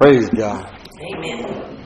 [0.00, 0.78] Praise God.
[1.12, 1.84] Amen.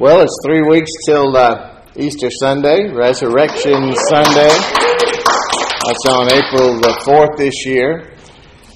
[0.00, 4.48] Well, it's three weeks till uh, Easter Sunday, Resurrection Sunday.
[4.48, 8.16] That's on April the 4th this year.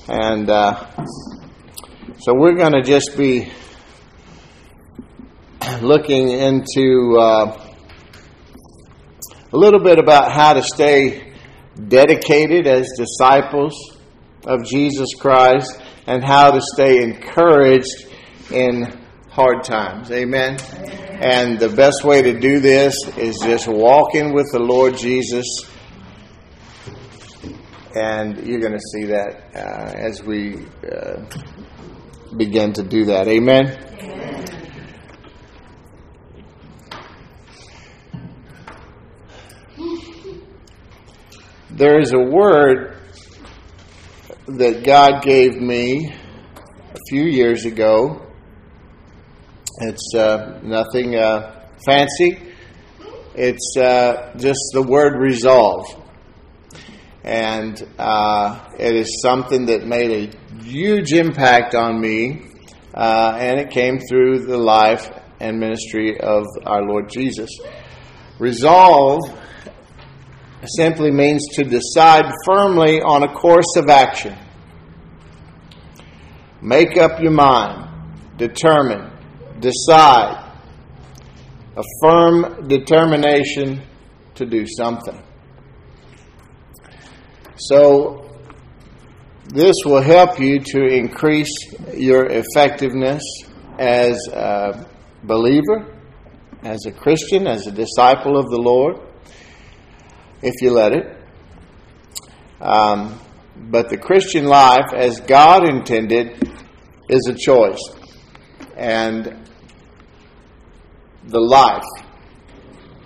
[0.06, 0.88] And uh,
[2.20, 3.50] so we're going to just be
[5.82, 7.68] looking into uh,
[9.52, 11.32] a little bit about how to stay
[11.88, 13.74] dedicated as disciples
[14.46, 18.06] of Jesus Christ and how to stay encouraged
[18.50, 19.00] in
[19.30, 20.10] hard times.
[20.10, 20.58] Amen.
[21.20, 25.46] And the best way to do this is just walking with the Lord Jesus.
[27.94, 31.24] And you're going to see that uh, as we uh,
[32.36, 33.28] begin to do that.
[33.28, 33.86] Amen.
[41.70, 42.99] There is a word
[44.58, 48.26] that God gave me a few years ago.
[49.78, 52.38] It's uh, nothing uh, fancy.
[53.34, 55.86] It's uh, just the word resolve.
[57.22, 62.48] And uh, it is something that made a huge impact on me,
[62.94, 67.50] uh, and it came through the life and ministry of our Lord Jesus.
[68.38, 69.20] Resolve
[70.66, 74.36] simply means to decide firmly on a course of action.
[76.62, 77.88] Make up your mind,
[78.36, 79.10] determine,
[79.60, 80.46] decide.
[81.76, 83.80] A firm determination
[84.34, 85.22] to do something.
[87.56, 88.28] So,
[89.46, 91.54] this will help you to increase
[91.94, 93.22] your effectiveness
[93.78, 94.86] as a
[95.24, 95.96] believer,
[96.62, 99.00] as a Christian, as a disciple of the Lord
[100.42, 101.16] if you let it.
[102.60, 103.18] Um,
[103.56, 106.49] but the Christian life, as God intended,
[107.10, 107.80] is a choice.
[108.76, 109.48] And
[111.24, 111.84] the life,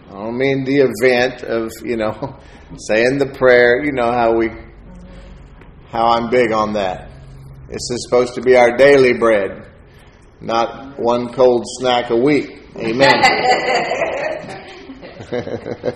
[0.08, 2.38] I don't mean the event of, you know,
[2.76, 4.50] saying the prayer, you know how we,
[5.88, 7.10] how I'm big on that.
[7.68, 9.66] This is supposed to be our daily bread,
[10.40, 12.60] not one cold snack a week.
[12.76, 13.14] Amen.
[15.32, 15.94] a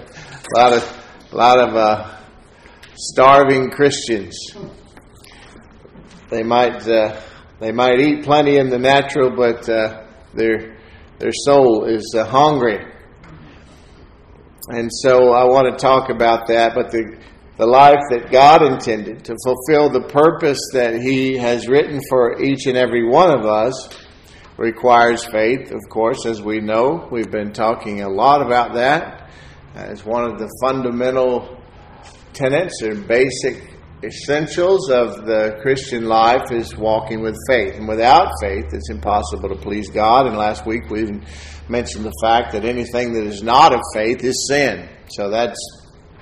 [0.56, 2.16] lot of a lot of uh,
[2.96, 4.34] starving Christians.
[6.30, 7.20] They might uh,
[7.60, 10.04] they might eat plenty in the natural, but uh,
[10.34, 10.76] their
[11.18, 12.78] their soul is uh, hungry.
[14.68, 16.74] And so I want to talk about that.
[16.74, 17.18] But the
[17.56, 22.66] the life that God intended to fulfill the purpose that He has written for each
[22.66, 23.88] and every one of us
[24.56, 27.08] requires faith, of course, as we know.
[27.10, 29.30] We've been talking a lot about that
[29.74, 31.60] as one of the fundamental
[32.32, 37.74] tenets or basic essentials of the Christian life is walking with faith.
[37.74, 40.26] And without faith, it's impossible to please God.
[40.26, 41.24] And last week we even
[41.68, 44.88] mentioned the fact that anything that is not of faith is sin.
[45.10, 45.58] So that's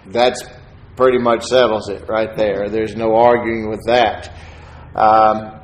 [0.07, 0.43] that's
[0.97, 2.69] pretty much settles it right there.
[2.69, 4.33] There's no arguing with that.
[4.95, 5.61] Um,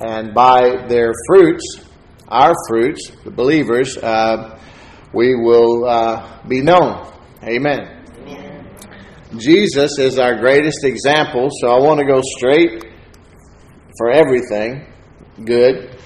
[0.00, 1.80] and by their fruits,
[2.26, 4.58] our fruits, the believers, uh,
[5.12, 7.12] we will uh, be known.
[7.44, 7.93] Amen.
[9.38, 12.84] Jesus is our greatest example, so I want to go straight
[13.98, 14.86] for everything
[15.44, 15.98] good,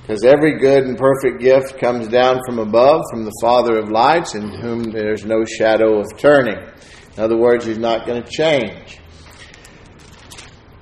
[0.00, 4.34] because every good and perfect gift comes down from above, from the Father of lights,
[4.34, 6.58] in whom there's no shadow of turning.
[7.16, 8.98] In other words, He's not going to change.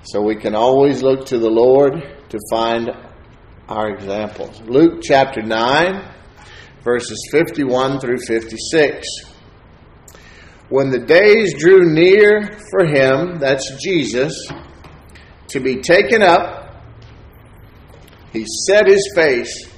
[0.05, 1.93] So we can always look to the Lord
[2.31, 2.91] to find
[3.69, 4.61] our examples.
[4.63, 6.15] Luke chapter 9,
[6.83, 9.30] verses 51 through 56.
[10.71, 14.49] When the days drew near for him, that's Jesus,
[15.49, 16.85] to be taken up,
[18.33, 19.69] he set his face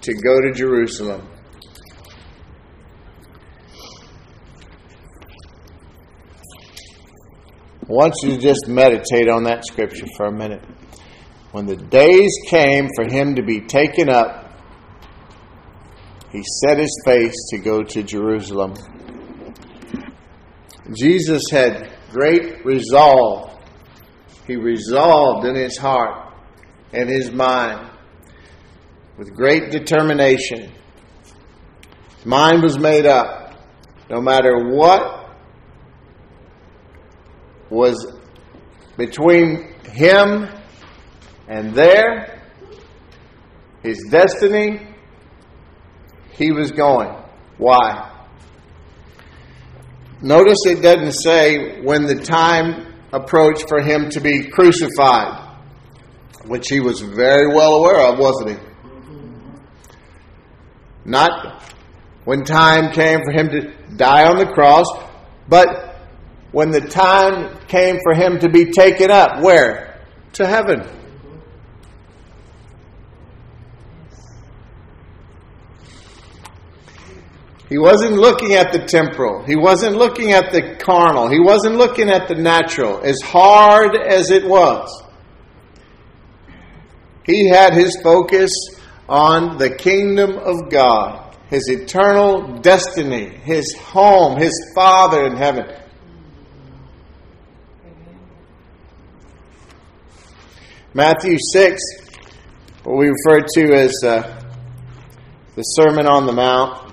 [0.00, 1.28] to go to Jerusalem.
[7.82, 10.64] I want you to just meditate on that scripture for a minute.
[11.52, 14.50] When the days came for him to be taken up,
[16.32, 18.74] he set his face to go to Jerusalem.
[20.92, 23.58] Jesus had great resolve.
[24.46, 26.34] He resolved in his heart
[26.92, 27.90] and his mind
[29.16, 30.72] with great determination.
[32.16, 33.38] His mind was made up.
[34.08, 35.36] No matter what
[37.70, 38.12] was
[38.96, 40.48] between him
[41.48, 42.42] and there,
[43.82, 44.94] his destiny,
[46.32, 47.16] he was going.
[47.56, 48.09] Why?
[50.22, 55.46] Notice it doesn't say when the time approached for him to be crucified.
[56.44, 58.56] which he was very well aware of, wasn't he?
[61.04, 61.62] Not
[62.24, 64.86] when time came for him to die on the cross,
[65.48, 65.96] but
[66.52, 69.42] when the time came for him to be taken up.
[69.42, 70.00] Where?
[70.34, 70.86] To heaven.
[77.70, 79.44] He wasn't looking at the temporal.
[79.44, 81.30] He wasn't looking at the carnal.
[81.30, 85.04] He wasn't looking at the natural, as hard as it was.
[87.24, 88.50] He had his focus
[89.08, 95.66] on the kingdom of God, his eternal destiny, his home, his Father in heaven.
[100.92, 101.80] Matthew 6,
[102.82, 104.42] what we refer to as uh,
[105.54, 106.89] the Sermon on the Mount,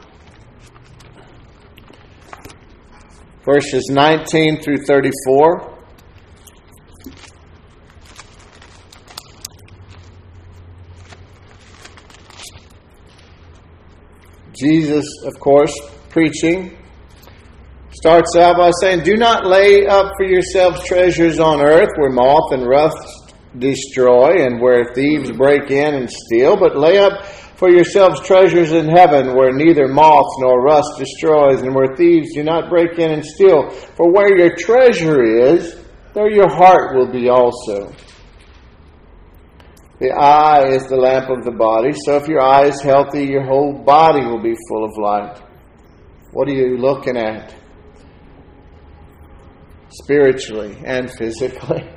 [3.48, 5.74] verses 19 through 34.
[14.54, 15.74] Jesus, of course,
[16.10, 16.78] preaching,
[17.94, 22.52] starts out by saying, Do not lay up for yourselves treasures on earth where moth
[22.52, 27.24] and rust destroy and where thieves break in and steal, but lay up
[27.58, 32.44] for yourselves treasures in heaven where neither moth nor rust destroys and where thieves do
[32.44, 33.72] not break in and steal.
[33.72, 35.76] For where your treasure is,
[36.14, 37.92] there your heart will be also.
[40.00, 43.44] The eye is the lamp of the body, so if your eye is healthy, your
[43.44, 45.42] whole body will be full of light.
[46.34, 47.56] What are you looking at?
[49.90, 51.90] Spiritually and physically.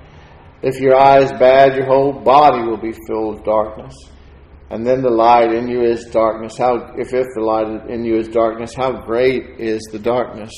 [0.63, 3.95] If your eye is bad, your whole body will be filled with darkness.
[4.71, 6.57] And then the light in you is darkness.
[6.57, 10.53] How if if the light in you is darkness, how great is the darkness?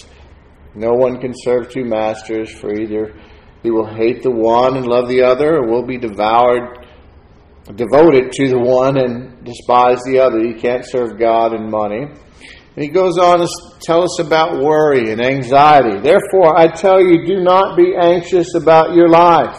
[0.74, 3.14] No one can serve two masters, for either
[3.62, 6.86] he will hate the one and love the other, or will be devoured
[7.76, 10.40] devoted to the one and despise the other.
[10.40, 12.02] You can't serve God and money.
[12.02, 13.48] And he goes on to
[13.82, 16.00] tell us about worry and anxiety.
[16.00, 19.56] Therefore, I tell you, do not be anxious about your life,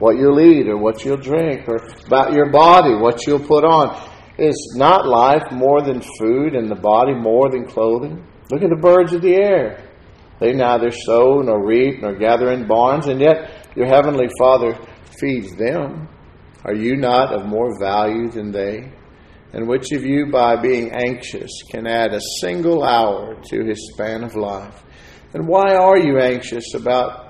[0.00, 1.76] what you'll eat or what you'll drink, or
[2.06, 3.96] about your body, what you'll put on.
[4.38, 8.26] Is not life more than food and the body more than clothing?
[8.50, 9.86] Look at the birds of the air.
[10.40, 14.78] They neither sow nor reap nor gather in barns, and yet your heavenly Father
[15.20, 16.08] feeds them.
[16.64, 18.90] Are you not of more value than they?
[19.52, 24.24] And which of you, by being anxious, can add a single hour to his span
[24.24, 24.82] of life?
[25.34, 27.29] And why are you anxious about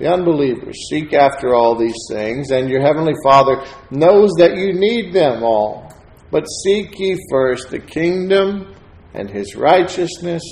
[0.00, 5.12] the unbelievers, seek after all these things, and your heavenly Father knows that you need
[5.12, 5.92] them all.
[6.30, 8.74] But seek ye first the kingdom
[9.12, 10.42] and his righteousness,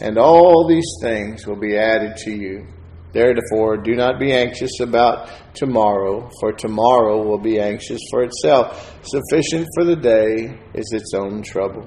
[0.00, 2.66] and all these things will be added to you.
[3.12, 8.98] Therefore, do not be anxious about tomorrow, for tomorrow will be anxious for itself.
[9.02, 11.86] Sufficient for the day is its own trouble.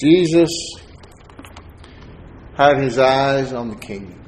[0.00, 0.50] Jesus
[2.56, 4.20] had his eyes on the kingdom.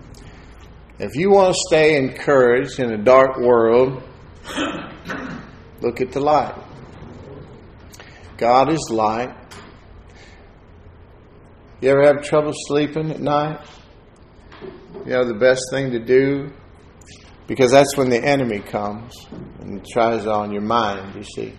[0.99, 4.02] If you want to stay encouraged in a dark world,
[5.82, 6.54] look at the light.
[8.37, 9.35] God is light.
[11.80, 13.61] You ever have trouble sleeping at night?
[15.04, 16.50] You know, the best thing to do,
[17.46, 19.14] because that's when the enemy comes
[19.61, 21.54] and tries on your mind, you see.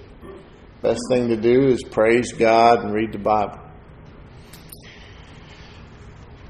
[0.82, 3.67] Best thing to do is praise God and read the Bible.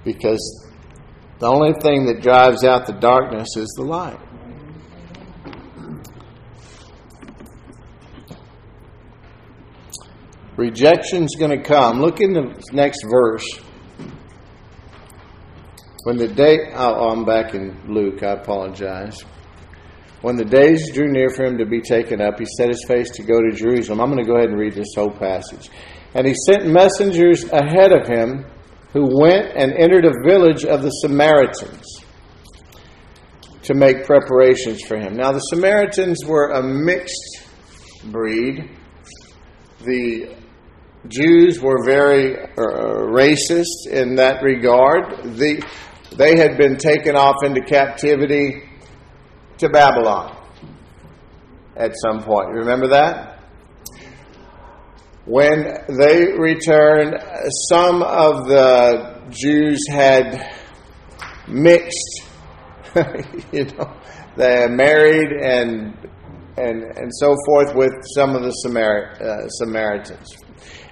[0.08, 0.66] Because
[1.40, 4.18] the only thing that drives out the darkness is the light.
[10.56, 12.00] Rejection's going to come.
[12.00, 13.46] Look in the next verse.
[16.06, 19.26] When the day, oh, oh, I'm back in Luke, I apologize.
[20.22, 23.10] When the days drew near for him to be taken up, he set his face
[23.12, 24.00] to go to Jerusalem.
[24.00, 25.70] I'm going to go ahead and read this whole passage.
[26.14, 28.46] And he sent messengers ahead of him
[28.94, 32.04] who went and entered a village of the Samaritans
[33.64, 35.16] to make preparations for him.
[35.16, 37.44] Now, the Samaritans were a mixed
[38.06, 38.70] breed.
[39.84, 40.36] The
[41.08, 45.38] Jews were very uh, racist in that regard.
[45.38, 45.64] The
[46.16, 48.64] they had been taken off into captivity
[49.60, 50.36] to Babylon
[51.76, 52.50] at some point.
[52.50, 53.37] Remember that?
[55.28, 57.22] When they returned,
[57.70, 60.56] some of the Jews had
[61.50, 62.22] mixed,
[63.52, 63.94] you know,
[64.38, 65.98] they married and
[66.56, 70.38] and and so forth with some of the Samar- uh, Samaritans.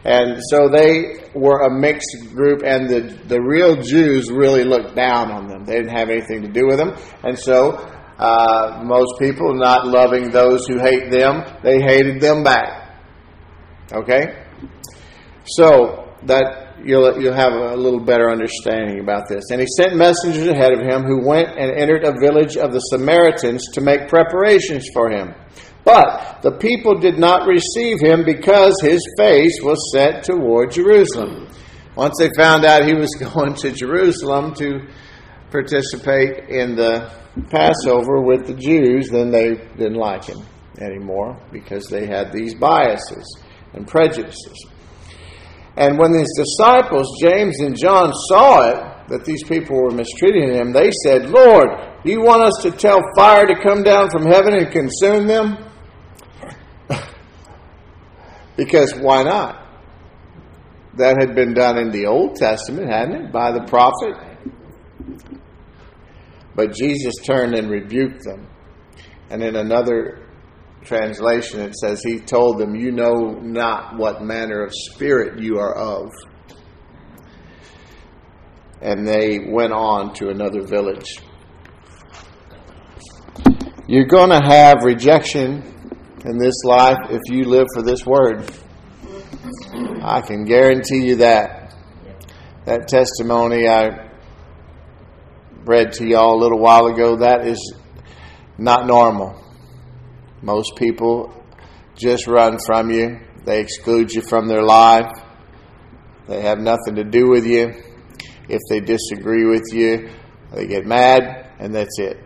[0.04, 5.32] And so they were a mixed group, and the, the real Jews really looked down
[5.32, 5.64] on them.
[5.64, 6.94] They didn't have anything to do with them.
[7.24, 7.72] And so,
[8.20, 12.85] uh, most people, not loving those who hate them, they hated them back.
[13.92, 14.44] Okay?
[15.46, 19.46] So, that you'll, you'll have a little better understanding about this.
[19.52, 22.80] And he sent messengers ahead of him who went and entered a village of the
[22.80, 25.34] Samaritans to make preparations for him.
[25.84, 31.48] But the people did not receive him because his face was set toward Jerusalem.
[31.96, 34.88] Once they found out he was going to Jerusalem to
[35.52, 37.12] participate in the
[37.50, 40.40] Passover with the Jews, then they didn't like him
[40.82, 43.26] anymore because they had these biases
[43.76, 44.66] and prejudices.
[45.78, 50.72] And when his disciples, James and John, saw it, that these people were mistreating him,
[50.72, 51.68] they said, Lord,
[52.04, 55.58] do you want us to tell fire to come down from heaven and consume them?
[58.58, 59.68] Because why not?
[60.98, 64.16] That had been done in the Old Testament, hadn't it, by the prophet?
[66.56, 68.48] But Jesus turned and rebuked them.
[69.30, 70.25] And in another
[70.86, 75.76] translation, it says, He told them, You know not what manner of spirit you are
[75.76, 76.12] of.
[78.82, 81.20] And they went on to another village.
[83.88, 85.64] You're going to have rejection
[86.26, 88.50] in this life if you live for this word.
[90.02, 91.76] I can guarantee you that.
[92.66, 94.10] That testimony I
[95.66, 97.76] read to y'all a little while ago, that is
[98.58, 99.45] not normal.
[100.42, 101.44] Most people
[101.96, 105.12] just run from you, they exclude you from their life,
[106.28, 107.74] they have nothing to do with you.
[108.48, 110.10] If they disagree with you,
[110.52, 112.18] they get mad, and that's it.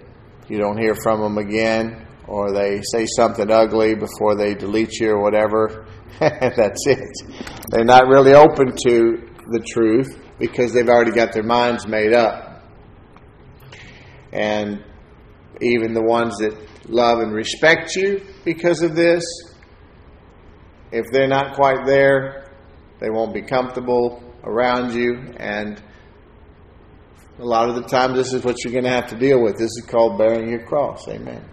[0.48, 5.10] You don't hear from them again or they say something ugly before they delete you
[5.10, 5.88] or whatever.
[6.20, 7.63] That's it.
[7.72, 12.63] They're not really open to the truth because they've already got their minds made up.
[14.32, 14.84] And
[15.62, 16.56] even the ones that
[16.89, 19.24] love and respect you because of this,
[20.92, 22.51] if they're not quite there,
[23.00, 25.34] they won't be comfortable around you.
[25.38, 25.82] And
[27.38, 29.54] a lot of the time, this is what you're going to have to deal with.
[29.54, 31.08] This is called bearing your cross.
[31.08, 31.44] Amen.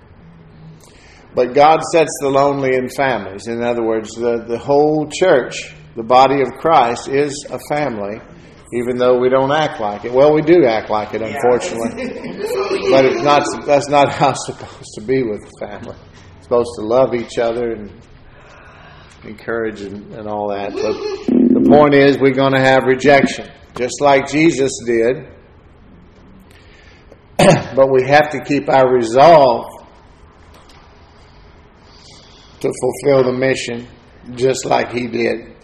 [1.34, 3.46] But God sets the lonely in families.
[3.46, 8.20] In other words, the, the whole church, the body of Christ, is a family,
[8.72, 10.12] even though we don't act like it.
[10.12, 12.08] Well, we do act like it, unfortunately.
[12.90, 15.96] but it's not, that's not how it's supposed to be with a family.
[16.36, 17.92] It's supposed to love each other and
[19.24, 20.72] encourage and, and all that.
[20.72, 20.94] But
[21.28, 25.28] the point is, we're going to have rejection, just like Jesus did.
[27.38, 29.66] but we have to keep our resolve
[32.60, 33.86] to fulfill the mission
[34.34, 35.54] just like he did.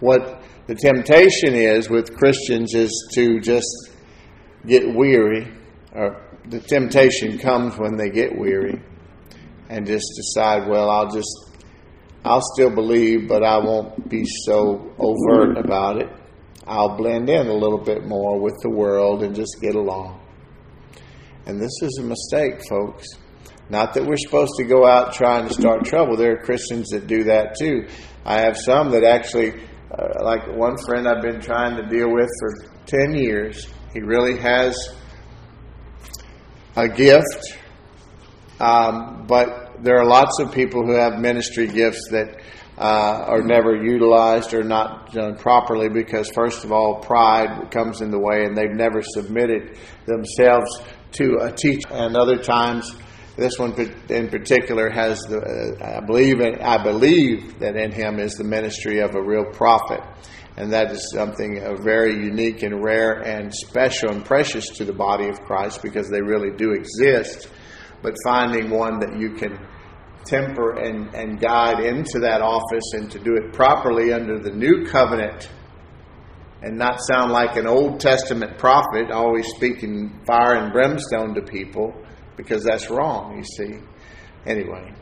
[0.00, 0.35] What
[0.66, 3.90] the temptation is with Christians is to just
[4.66, 5.52] get weary,
[5.92, 8.80] or the temptation comes when they get weary
[9.68, 11.50] and just decide, well, I'll just,
[12.24, 16.08] I'll still believe, but I won't be so overt about it.
[16.66, 20.20] I'll blend in a little bit more with the world and just get along.
[21.46, 23.06] And this is a mistake, folks.
[23.68, 26.16] Not that we're supposed to go out trying to start trouble.
[26.16, 27.86] There are Christians that do that too.
[28.24, 29.60] I have some that actually,
[29.98, 33.68] uh, like one friend I've been trying to deal with for 10 years.
[33.92, 34.76] He really has
[36.76, 37.56] a gift,
[38.60, 42.40] um, but there are lots of people who have ministry gifts that
[42.78, 48.10] uh, are never utilized or not done properly because, first of all, pride comes in
[48.10, 51.88] the way and they've never submitted themselves to a teacher.
[51.90, 52.94] And other times,
[53.36, 53.74] this one
[54.08, 59.14] in particular has the, I believe, I believe that in him is the ministry of
[59.14, 60.00] a real prophet.
[60.56, 64.92] And that is something uh, very unique and rare and special and precious to the
[64.94, 67.50] body of Christ because they really do exist.
[68.02, 69.58] But finding one that you can
[70.24, 74.86] temper and, and guide into that office and to do it properly under the new
[74.86, 75.50] covenant
[76.62, 81.94] and not sound like an Old Testament prophet, always speaking fire and brimstone to people,
[82.36, 83.78] because that's wrong, you see.
[84.46, 84.92] Anyway,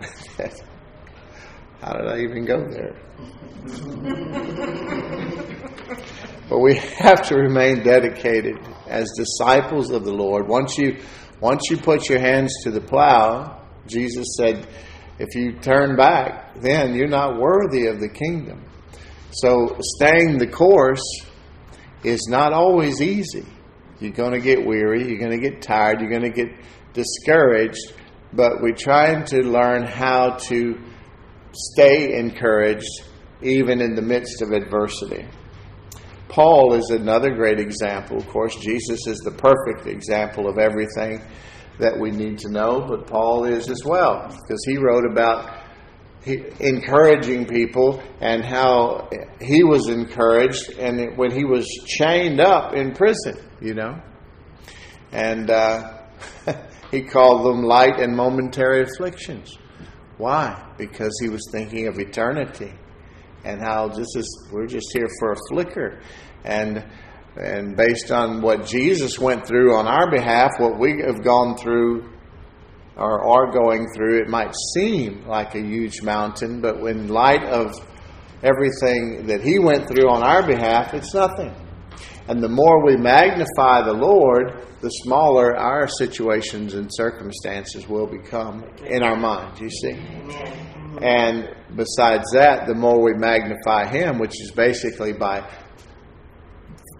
[1.80, 2.94] how did I even go there?
[6.48, 10.48] but we have to remain dedicated as disciples of the Lord.
[10.48, 10.98] Once you
[11.40, 14.66] once you put your hands to the plow, Jesus said,
[15.18, 18.64] if you turn back, then you're not worthy of the kingdom.
[19.30, 21.02] So staying the course
[22.02, 23.46] is not always easy.
[24.00, 26.54] You're going to get weary, you're going to get tired, you're going to get
[26.92, 27.94] discouraged,
[28.32, 30.78] but we're trying to learn how to
[31.52, 33.02] stay encouraged
[33.42, 35.26] even in the midst of adversity.
[36.28, 38.18] Paul is another great example.
[38.18, 41.22] Of course, Jesus is the perfect example of everything
[41.78, 45.57] that we need to know, but Paul is as well, because he wrote about
[46.26, 49.08] encouraging people and how
[49.40, 54.00] he was encouraged and when he was chained up in prison, you know.
[55.12, 56.02] And uh,
[56.90, 59.56] he called them light and momentary afflictions.
[60.18, 60.72] Why?
[60.76, 62.74] Because he was thinking of eternity
[63.44, 66.00] and how this is we're just here for a flicker
[66.44, 66.84] and
[67.36, 72.10] and based on what Jesus went through on our behalf, what we have gone through
[72.98, 77.72] or are going through, it might seem like a huge mountain, but in light of
[78.42, 81.54] everything that He went through on our behalf, it's nothing.
[82.28, 88.64] And the more we magnify the Lord, the smaller our situations and circumstances will become
[88.84, 89.98] in our minds, you see.
[91.00, 95.48] And besides that, the more we magnify Him, which is basically by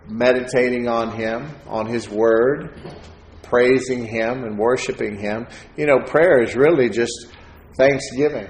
[0.08, 2.80] meditating on Him, on His Word,
[3.48, 5.46] praising Him and worshiping Him.
[5.76, 7.28] You know, prayer is really just
[7.76, 8.48] thanksgiving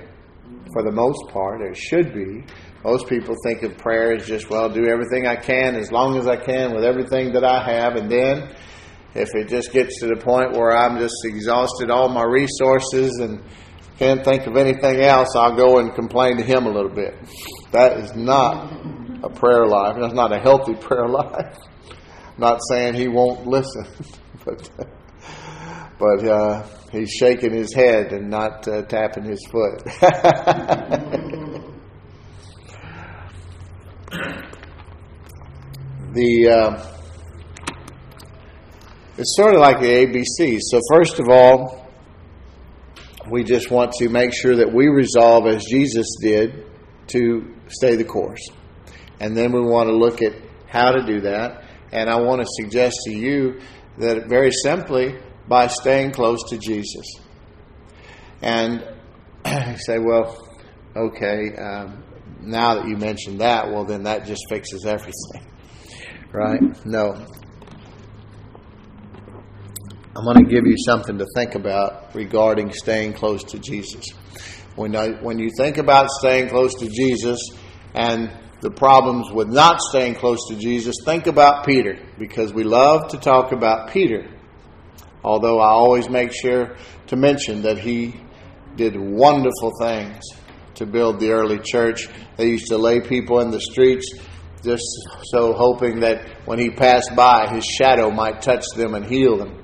[0.72, 2.44] for the most part, or should be.
[2.84, 6.26] Most people think of prayer as just, well, do everything I can as long as
[6.26, 8.54] I can with everything that I have, and then
[9.14, 13.42] if it just gets to the point where I'm just exhausted all my resources and
[13.98, 17.14] can't think of anything else, I'll go and complain to Him a little bit.
[17.72, 18.72] That is not
[19.24, 19.96] a prayer life.
[20.00, 21.56] That's not a healthy prayer life.
[22.36, 23.86] not saying He won't listen,
[24.48, 24.70] but
[25.98, 29.84] but uh, he's shaking his head and not uh, tapping his foot.
[36.14, 36.94] the uh,
[39.18, 40.58] it's sort of like the ABC.
[40.60, 41.90] So first of all,
[43.30, 46.64] we just want to make sure that we resolve as Jesus did
[47.08, 48.48] to stay the course.
[49.20, 50.34] And then we want to look at
[50.68, 51.64] how to do that.
[51.90, 53.60] And I want to suggest to you
[53.98, 55.16] that very simply
[55.48, 57.04] by staying close to Jesus.
[58.42, 58.84] And
[59.78, 60.36] say, well,
[60.96, 62.04] okay, um,
[62.40, 65.44] now that you mentioned that, well, then that just fixes everything.
[66.30, 66.60] Right?
[66.84, 67.14] No.
[70.14, 74.04] I'm going to give you something to think about regarding staying close to Jesus.
[74.76, 77.38] When, I, when you think about staying close to Jesus
[77.94, 83.08] and the problems with not staying close to Jesus, think about Peter because we love
[83.08, 84.28] to talk about Peter.
[85.22, 86.76] Although I always make sure
[87.08, 88.20] to mention that he
[88.76, 90.22] did wonderful things
[90.74, 92.08] to build the early church.
[92.36, 94.12] They used to lay people in the streets
[94.64, 94.84] just
[95.24, 99.62] so hoping that when he passed by, his shadow might touch them and heal them.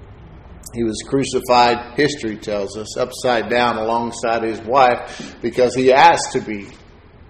[0.72, 6.40] He was crucified, history tells us, upside down alongside his wife because he asked to
[6.40, 6.68] be.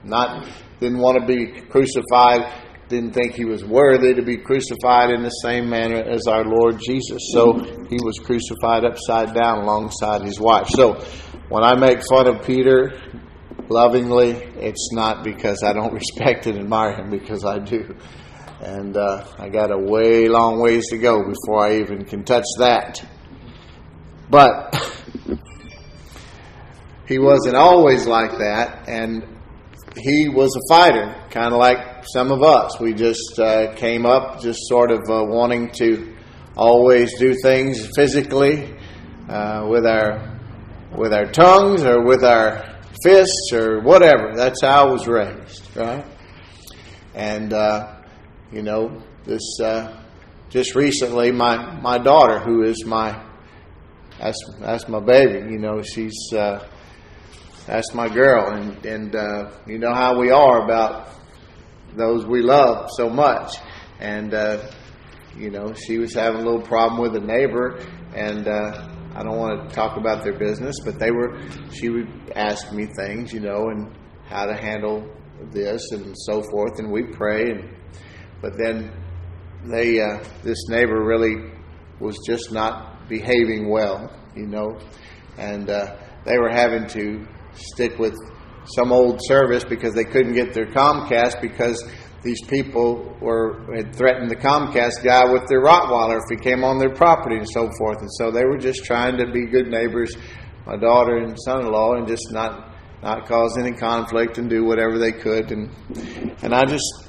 [0.03, 0.46] Not
[0.81, 2.53] didn't want to be crucified,
[2.89, 6.79] didn't think he was worthy to be crucified in the same manner as our Lord
[6.87, 7.31] Jesus.
[7.33, 7.59] So
[7.89, 10.69] he was crucified upside down alongside his wife.
[10.69, 10.95] So
[11.49, 13.01] when I make fun of Peter
[13.69, 17.97] lovingly, it's not because I don't respect and admire him, because I do.
[18.61, 22.47] And uh, I got a way long ways to go before I even can touch
[22.59, 23.05] that.
[24.31, 24.75] But
[27.09, 29.34] he wasn't always like that, and
[29.97, 32.79] he was a fighter, kind of like some of us.
[32.81, 36.17] We just uh, came up just sort of uh, wanting to
[36.57, 38.77] always do things physically
[39.29, 40.41] uh, with our
[40.97, 44.33] with our tongues or with our fists or whatever.
[44.35, 46.05] That's how I was raised, right?
[47.15, 47.97] And uh,
[48.53, 50.01] you know, this uh,
[50.51, 53.23] just recently, my my daughter, who is my
[54.19, 55.53] that's that's my baby.
[55.53, 56.67] You know, she's uh,
[57.66, 61.09] that's my girl, and and uh, you know how we are about
[61.96, 63.57] those we love so much,
[64.00, 64.70] and uh,
[65.37, 67.79] you know she was having a little problem with a neighbor,
[68.14, 71.40] and uh, I don't want to talk about their business, but they were.
[71.72, 73.96] She would ask me things, you know, and
[74.27, 75.09] how to handle
[75.53, 77.77] this and so forth, and we pray, and
[78.42, 78.92] but then
[79.64, 81.53] they uh, this neighbor really
[81.98, 84.79] was just not behaving well, you know,
[85.38, 85.96] and uh,
[86.27, 88.14] they were having to stick with
[88.77, 91.83] some old service because they couldn't get their Comcast because
[92.23, 96.79] these people were had threatened the Comcast guy with their Rottweiler if he came on
[96.79, 97.99] their property and so forth.
[98.01, 100.17] And so they were just trying to be good neighbors,
[100.67, 105.12] my daughter and son-in-law, and just not not cause any conflict and do whatever they
[105.12, 105.53] could.
[105.53, 105.71] And
[106.43, 107.05] and I just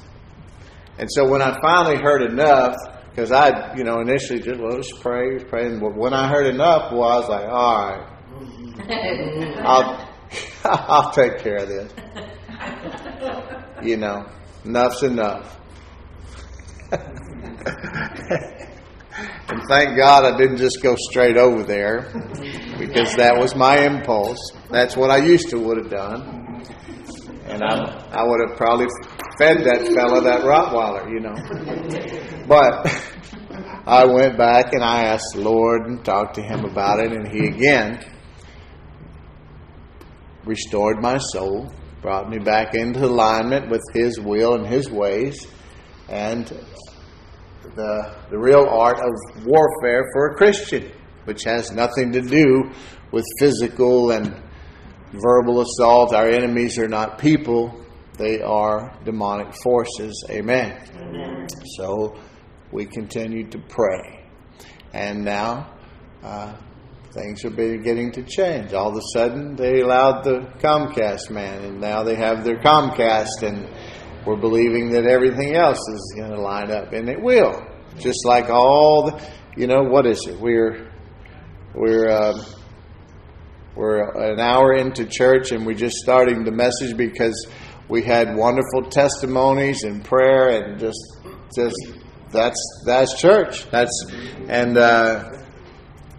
[0.98, 2.74] and so when I finally heard enough,
[3.10, 6.92] because I, you know, initially just well, just pray, pray, and when I heard enough,
[6.92, 8.16] well, I was like, all right,
[9.64, 10.05] I'll
[10.64, 11.92] I'll take care of this.
[13.82, 14.26] You know,
[14.64, 15.58] enough's enough.
[19.48, 22.10] and thank God I didn't just go straight over there
[22.78, 24.38] because that was my impulse.
[24.70, 26.64] That's what I used to would have done.
[27.46, 27.76] And I,
[28.10, 28.86] I would have probably
[29.38, 32.46] fed that fella that Rottweiler, you know.
[32.46, 32.86] But
[33.86, 37.28] I went back and I asked the Lord and talked to him about it, and
[37.28, 38.04] he again
[40.46, 45.46] restored my soul, brought me back into alignment with his will and his ways,
[46.08, 46.46] and
[47.74, 50.90] the, the real art of warfare for a Christian,
[51.24, 52.70] which has nothing to do
[53.12, 54.34] with physical and
[55.12, 56.14] verbal assault.
[56.14, 57.84] Our enemies are not people,
[58.16, 60.24] they are demonic forces.
[60.30, 60.80] Amen.
[60.96, 61.48] Amen.
[61.76, 62.16] So
[62.72, 64.24] we continue to pray.
[64.92, 65.74] And now
[66.22, 66.56] uh,
[67.16, 68.72] things are beginning to change.
[68.72, 73.42] All of a sudden, they allowed the Comcast man, and now they have their Comcast,
[73.42, 73.68] and
[74.26, 77.62] we're believing that everything else is going to line up, and it will.
[77.98, 80.38] Just like all the, you know, what is it?
[80.38, 80.92] We're
[81.74, 82.44] we're uh,
[83.74, 87.46] we're an hour into church, and we're just starting the message because
[87.88, 90.98] we had wonderful testimonies and prayer and just
[91.54, 91.76] just
[92.32, 94.06] that's that's church that's
[94.48, 95.30] and uh,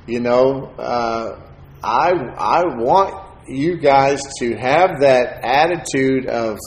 [0.08, 1.40] you know uh,
[1.84, 6.58] I I want you guys to have that attitude of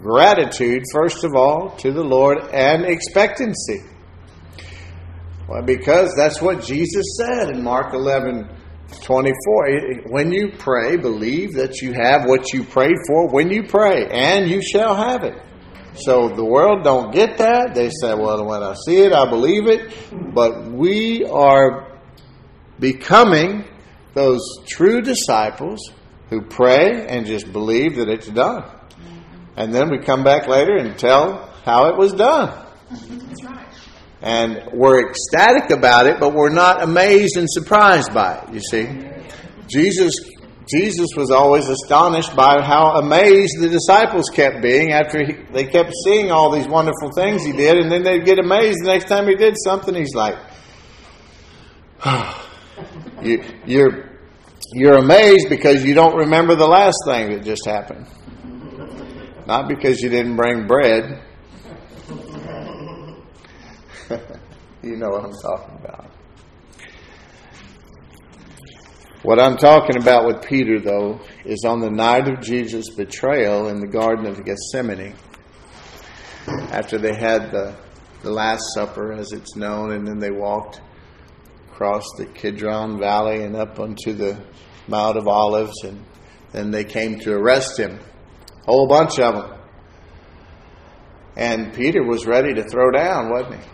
[0.00, 3.82] gratitude first of all to the Lord and expectancy.
[5.48, 8.48] Well, because that's what Jesus said in Mark 11
[9.04, 14.06] 24 when you pray believe that you have what you prayed for when you pray
[14.10, 15.34] and you shall have it.
[15.94, 17.74] So the world don't get that.
[17.74, 19.92] They say well when i see it i believe it.
[20.34, 21.91] But we are
[22.82, 23.64] becoming
[24.12, 25.90] those true disciples
[26.28, 28.64] who pray and just believe that it's done
[29.56, 33.62] and then we come back later and tell how it was done that's right
[34.22, 38.86] and we're ecstatic about it, but we're not amazed and surprised by it, you see.
[39.66, 40.14] Jesus
[40.72, 45.90] Jesus was always astonished by how amazed the disciples kept being after he, they kept
[46.04, 49.26] seeing all these wonderful things he did, and then they'd get amazed the next time
[49.26, 49.92] he did something.
[49.92, 50.36] He's like,
[52.04, 52.48] ah,
[53.22, 54.10] you, you're,
[54.72, 58.06] you're amazed because you don't remember the last thing that just happened.
[59.46, 61.22] Not because you didn't bring bread.
[64.82, 66.10] you know what I'm talking about.
[69.22, 73.78] What I'm talking about with Peter, though, is on the night of Jesus' betrayal in
[73.78, 75.14] the Garden of Gethsemane,
[76.72, 77.76] after they had the,
[78.22, 80.80] the Last Supper, as it's known, and then they walked
[81.72, 84.38] across the Kidron Valley and up onto the
[84.88, 86.04] Mount of Olives, and
[86.52, 87.98] then they came to arrest him.
[88.62, 89.58] A whole bunch of them.
[91.36, 93.70] And Peter was ready to throw down, wasn't he?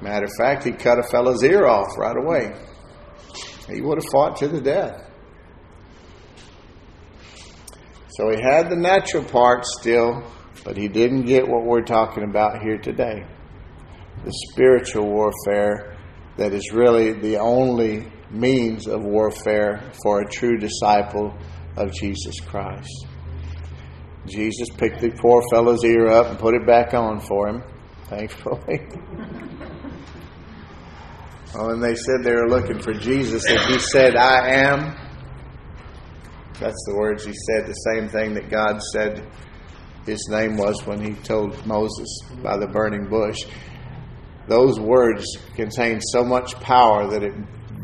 [0.00, 2.52] Matter of fact, he cut a fellow's ear off right away.
[3.68, 5.08] He would have fought to the death.
[8.08, 10.24] So he had the natural part still,
[10.64, 13.24] but he didn't get what we're talking about here today
[14.24, 15.96] the spiritual warfare
[16.36, 21.34] that is really the only means of warfare for a true disciple
[21.76, 23.06] of Jesus Christ.
[24.26, 27.62] Jesus picked the poor fellow's ear up and put it back on for him,
[28.04, 28.80] thankfully.
[31.54, 34.96] Oh, and they said they were looking for Jesus, and he said, I am.
[36.58, 39.30] That's the words he said, the same thing that God said
[40.06, 42.08] his name was when he told Moses
[42.42, 43.44] by the burning bush.
[44.48, 47.32] Those words contained so much power that it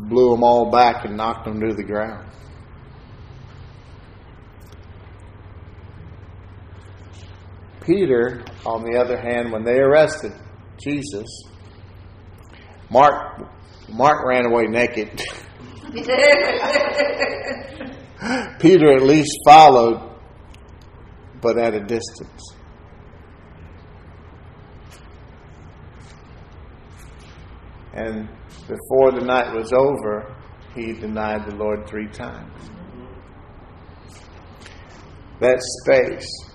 [0.09, 2.25] blew them all back and knocked them to the ground.
[7.81, 10.33] Peter, on the other hand, when they arrested
[10.77, 11.27] Jesus,
[12.89, 13.47] Mark
[13.91, 15.21] Mark ran away naked.
[18.59, 20.01] Peter at least followed,
[21.41, 22.53] but at a distance.
[27.99, 28.29] And
[28.65, 30.33] before the night was over,
[30.73, 32.69] he denied the Lord three times.
[35.41, 36.49] That space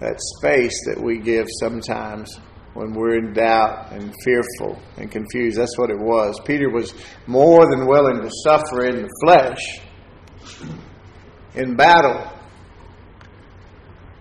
[0.00, 2.38] that space that we give sometimes
[2.74, 5.58] when we're in doubt and fearful and confused.
[5.58, 6.38] That's what it was.
[6.44, 6.94] Peter was
[7.26, 9.80] more than willing to suffer in the flesh
[11.54, 12.30] in battle,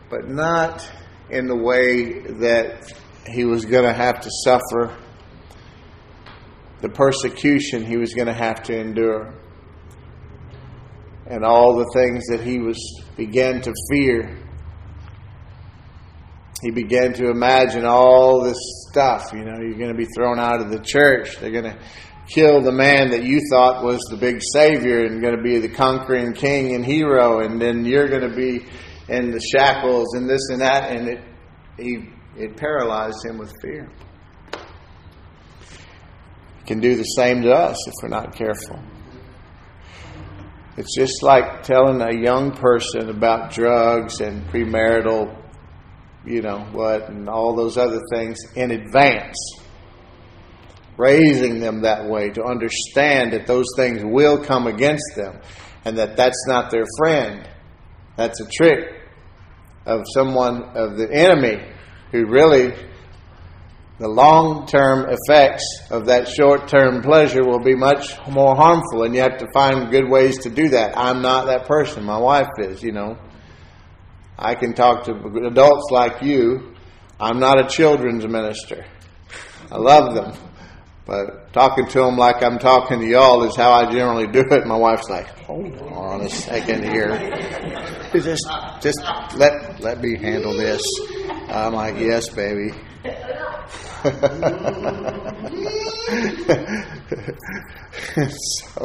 [0.10, 0.90] but not
[1.30, 2.90] in the way that
[3.28, 4.96] he was going to have to suffer
[6.82, 9.34] the persecution he was going to have to endure
[11.28, 14.38] and all the things that he was began to fear
[16.66, 18.58] he began to imagine all this
[18.90, 19.32] stuff.
[19.34, 21.38] You know, you're going to be thrown out of the church.
[21.38, 21.78] They're going to
[22.28, 25.70] kill the man that you thought was the big savior and going to be the
[25.70, 28.66] conquering king and hero, and then you're going to be
[29.10, 31.20] in the shackles and this and that, and it
[31.78, 33.90] he it paralyzed him with fear.
[36.60, 38.80] It can do the same to us if we're not careful.
[40.78, 45.44] It's just like telling a young person about drugs and premarital
[46.26, 49.36] you know what, and all those other things in advance.
[50.98, 55.42] Raising them that way to understand that those things will come against them
[55.84, 57.48] and that that's not their friend.
[58.16, 59.02] That's a trick
[59.86, 61.62] of someone, of the enemy,
[62.16, 62.74] who really,
[64.00, 69.14] the long term effects of that short term pleasure will be much more harmful, and
[69.14, 70.98] you have to find good ways to do that.
[70.98, 72.04] I'm not that person.
[72.04, 73.18] My wife is, you know.
[74.38, 75.14] I can talk to
[75.48, 76.76] adults like you.
[77.20, 78.86] I'm not a children's minister.
[79.72, 80.34] I love them.
[81.06, 84.66] But talking to them like I'm talking to y'all is how I generally do it.
[84.66, 87.12] My wife's like, hold on a second here.
[88.14, 88.48] Just,
[88.82, 89.00] just
[89.36, 90.82] let, let me handle this.
[91.50, 92.72] I'm like, yes, baby.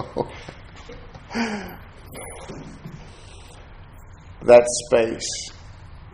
[0.01, 0.29] so,
[4.43, 5.51] that space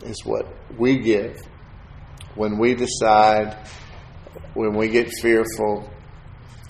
[0.05, 0.47] is what
[0.79, 1.37] we give
[2.37, 3.57] when we decide,
[4.55, 5.91] when we get fearful,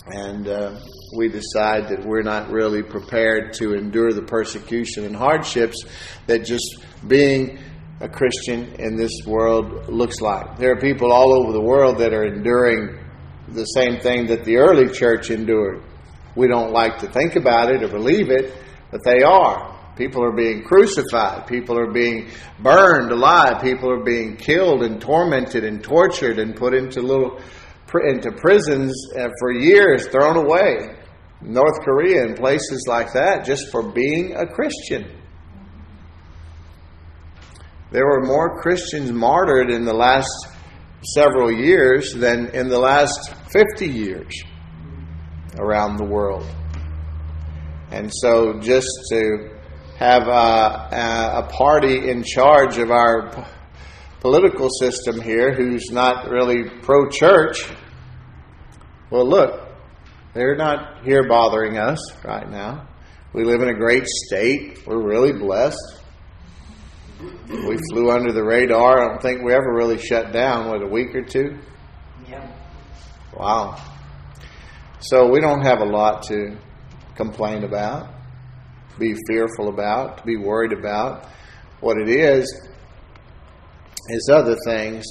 [0.06, 0.78] and uh,
[1.16, 5.84] we decide that we're not really prepared to endure the persecution and hardships
[6.26, 7.58] that just being
[8.00, 10.58] a Christian in this world looks like.
[10.58, 12.98] There are people all over the world that are enduring
[13.48, 15.82] the same thing that the early church endured.
[16.36, 18.52] We don't like to think about it or believe it,
[18.90, 19.74] but they are.
[19.96, 21.46] People are being crucified.
[21.46, 22.28] People are being
[22.60, 23.62] burned alive.
[23.62, 27.40] People are being killed and tormented and tortured and put into little
[27.94, 30.96] into prisons uh, for years, thrown away.
[31.40, 35.06] North Korea and places like that just for being a Christian.
[37.92, 40.28] There were more Christians martyred in the last
[41.14, 44.42] several years than in the last 50 years
[45.56, 46.46] around the world.
[47.90, 49.50] And so just to
[49.98, 53.30] have a, a party in charge of our
[54.26, 57.70] political system here who's not really pro church,
[59.08, 59.68] well, look,
[60.34, 62.88] they're not here bothering us right now.
[63.32, 64.84] We live in a great state.
[64.84, 66.00] We're really blessed.
[67.48, 69.00] We flew under the radar.
[69.00, 71.58] I don't think we ever really shut down, what, a week or two?
[72.28, 72.50] Yeah.
[73.32, 73.80] Wow.
[74.98, 76.56] So we don't have a lot to
[77.14, 78.16] complain about
[78.98, 81.28] be fearful about, to be worried about.
[81.80, 82.68] What it is,
[84.08, 85.04] is other things.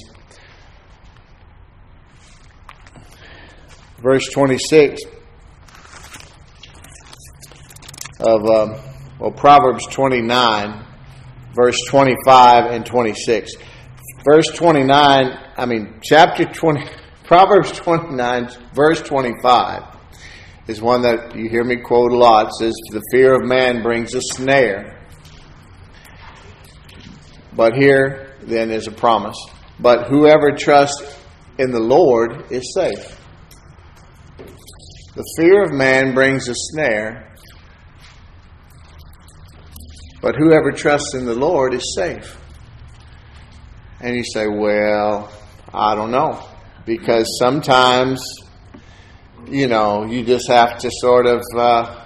[4.02, 5.02] Verse 26
[8.20, 8.76] of, um,
[9.18, 10.84] well, Proverbs 29,
[11.54, 13.52] verse 25 and 26.
[14.24, 16.84] Verse 29, I mean, chapter 20,
[17.24, 19.82] Proverbs 29, verse 25
[20.68, 22.46] is one that you hear me quote a lot.
[22.46, 25.00] It says, The fear of man brings a snare.
[27.54, 29.36] But here, then, is a promise.
[29.78, 31.18] But whoever trusts
[31.58, 33.20] in the Lord is safe.
[35.14, 37.34] The fear of man brings a snare,
[40.20, 42.38] but whoever trusts in the Lord is safe.
[44.00, 45.32] And you say, Well,
[45.72, 46.46] I don't know.
[46.84, 48.22] Because sometimes
[49.48, 52.04] you know, you just have to sort of uh,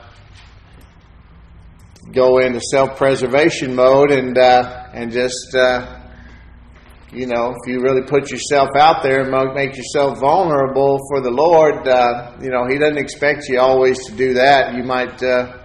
[2.13, 6.00] go into self-preservation mode and uh, and just uh,
[7.13, 11.31] you know, if you really put yourself out there and make yourself vulnerable for the
[11.31, 14.75] Lord, uh, you know, He doesn't expect you always to do that.
[14.75, 15.59] You might uh,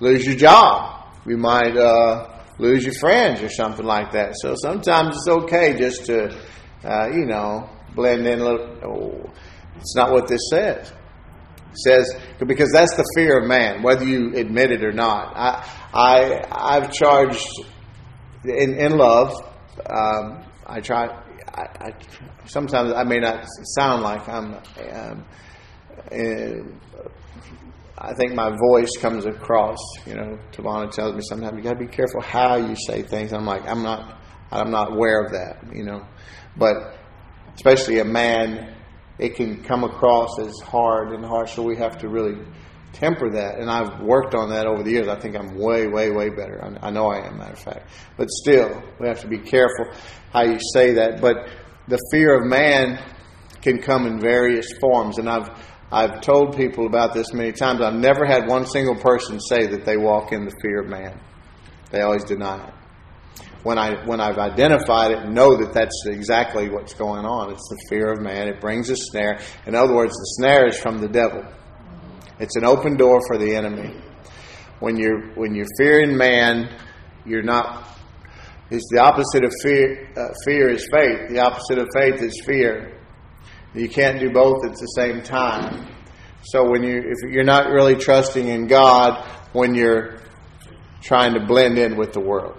[0.00, 1.06] lose your job.
[1.26, 4.34] You might uh, lose your friends or something like that.
[4.40, 6.36] So sometimes it's okay just to,
[7.12, 8.78] you know, blend in a little.
[8.84, 9.30] Oh,
[9.76, 10.92] it's not what this says
[11.74, 12.14] says
[12.46, 15.32] because that's the fear of man, whether you admit it or not.
[15.34, 17.46] I, I I've charged
[18.44, 19.32] in in love.
[19.88, 21.06] Um, I try.
[21.54, 21.92] I, I,
[22.46, 23.46] sometimes I may not
[23.76, 24.54] sound like I'm.
[24.54, 25.24] Um,
[26.10, 26.62] uh,
[27.98, 29.78] I think my voice comes across.
[30.06, 33.32] You know, Tavana tells me sometimes you got to be careful how you say things.
[33.32, 34.18] I'm like, I'm not.
[34.50, 35.74] I'm not aware of that.
[35.74, 36.06] You know,
[36.56, 36.96] but
[37.54, 38.74] especially a man,
[39.18, 41.54] it can come across as hard and harsh.
[41.54, 42.36] So we have to really
[42.92, 43.58] temper that.
[43.58, 45.08] And I've worked on that over the years.
[45.08, 46.62] I think I'm way, way, way better.
[46.62, 47.90] I, I know I am, matter of fact.
[48.16, 49.86] But still, we have to be careful
[50.32, 51.20] how you say that.
[51.20, 51.48] But
[51.88, 53.02] the fear of man
[53.60, 55.18] can come in various forms.
[55.18, 55.50] And I've
[55.92, 57.82] I've told people about this many times.
[57.82, 61.20] I've never had one single person say that they walk in the fear of man.
[61.90, 62.74] They always deny it.
[63.62, 67.52] When I when I've identified it, know that that's exactly what's going on.
[67.52, 68.48] It's the fear of man.
[68.48, 69.38] It brings a snare.
[69.66, 71.44] In other words, the snare is from the devil.
[72.42, 73.94] It's an open door for the enemy.
[74.80, 76.76] When you're when you're fearing man,
[77.24, 77.96] you're not.
[78.68, 80.10] It's the opposite of fear.
[80.16, 81.30] Uh, fear is faith.
[81.30, 82.98] The opposite of faith is fear.
[83.74, 85.86] You can't do both at the same time.
[86.42, 90.18] So when you if you're not really trusting in God when you're
[91.00, 92.58] trying to blend in with the world.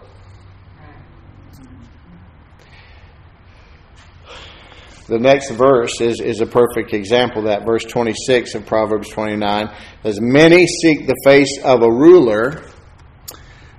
[5.07, 7.65] The next verse is, is a perfect example of that.
[7.65, 9.69] Verse 26 of Proverbs 29
[10.03, 12.63] says, Many seek the face of a ruler,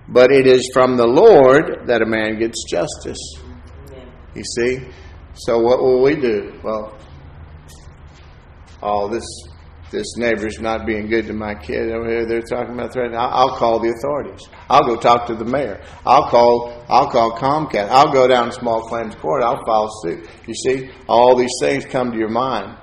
[0.08, 3.18] but it is from the Lord that a man gets justice.
[4.34, 4.86] You see?
[5.34, 6.60] So what will we do?
[6.62, 6.96] Well,
[8.82, 9.24] all this
[9.94, 12.26] this neighbor's not being good to my kid over here.
[12.26, 13.18] They're talking about threatening.
[13.18, 14.48] I'll call the authorities.
[14.68, 15.80] I'll go talk to the mayor.
[16.04, 16.84] I'll call.
[16.88, 17.88] I'll call Comcast.
[17.88, 19.42] I'll go down to small claims court.
[19.42, 20.28] I'll file suit.
[20.46, 22.76] You see, all these things come to your mind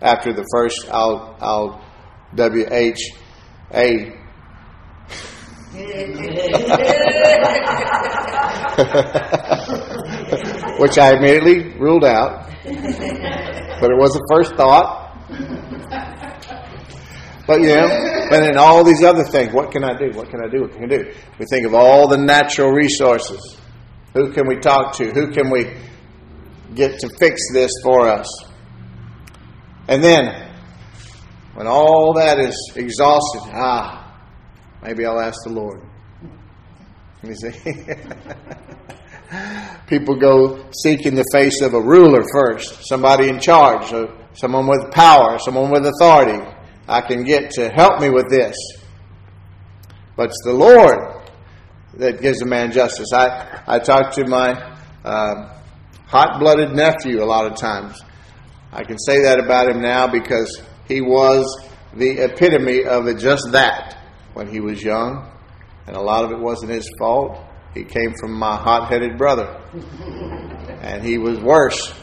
[0.00, 0.88] after the first.
[0.90, 1.36] I'll.
[1.40, 1.84] I'll.
[2.36, 3.10] W H
[3.72, 4.20] A.
[10.78, 15.03] Which I immediately ruled out, but it was the first thought.
[17.46, 17.86] But you know,
[18.30, 19.52] but then all these other things.
[19.52, 20.16] What can I do?
[20.16, 20.62] What can I do?
[20.62, 21.12] What can I do?
[21.38, 23.58] We think of all the natural resources.
[24.14, 25.10] Who can we talk to?
[25.10, 25.70] Who can we
[26.74, 28.26] get to fix this for us?
[29.88, 30.52] And then,
[31.54, 34.18] when all that is exhausted, ah,
[34.82, 35.82] maybe I'll ask the Lord.
[37.22, 37.50] You see?
[39.86, 43.92] People go seeking the face of a ruler first, somebody in charge,
[44.32, 46.42] someone with power, someone with authority.
[46.88, 48.56] I can get to help me with this.
[50.16, 51.22] But it's the Lord
[51.94, 53.12] that gives a man justice.
[53.12, 54.52] I, I talk to my
[55.04, 55.58] uh,
[56.06, 58.00] hot blooded nephew a lot of times.
[58.72, 61.44] I can say that about him now because he was
[61.94, 63.96] the epitome of it, just that
[64.34, 65.30] when he was young.
[65.86, 67.38] And a lot of it wasn't his fault.
[67.74, 69.60] He came from my hot headed brother.
[70.80, 71.94] And he was worse.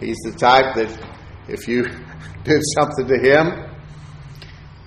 [0.00, 0.98] He's the type that
[1.48, 1.84] if you
[2.44, 3.70] did something to him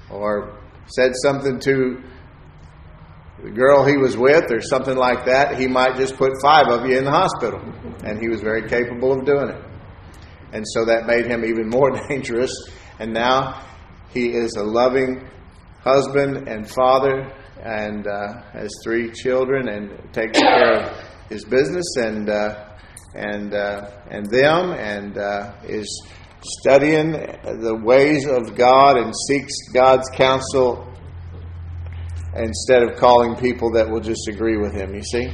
[0.09, 2.01] or said something to
[3.43, 6.85] the girl he was with or something like that, he might just put five of
[6.87, 7.59] you in the hospital.
[8.03, 9.63] And he was very capable of doing it.
[10.53, 12.51] And so that made him even more dangerous.
[12.99, 13.63] And now
[14.09, 15.27] he is a loving
[15.81, 22.29] husband and father and uh, has three children and takes care of his business and
[22.29, 22.69] uh,
[23.15, 26.07] and uh, and them and uh, is
[26.41, 30.87] studying the ways of God and seeks God's counsel
[32.35, 35.29] instead of calling people that will just agree with him, you see?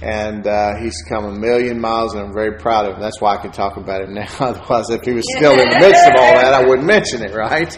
[0.00, 3.00] And uh, he's come a million miles, and I'm very proud of him.
[3.00, 4.28] That's why I can talk about him now.
[4.38, 7.34] Otherwise, if he was still in the midst of all that, I wouldn't mention it,
[7.34, 7.76] right?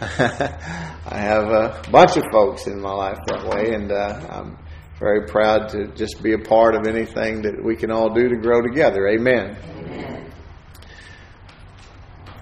[0.02, 4.58] I have a bunch of folks in my life that way, and uh, I'm
[4.98, 8.36] very proud to just be a part of anything that we can all do to
[8.36, 9.08] grow together.
[9.08, 9.56] Amen.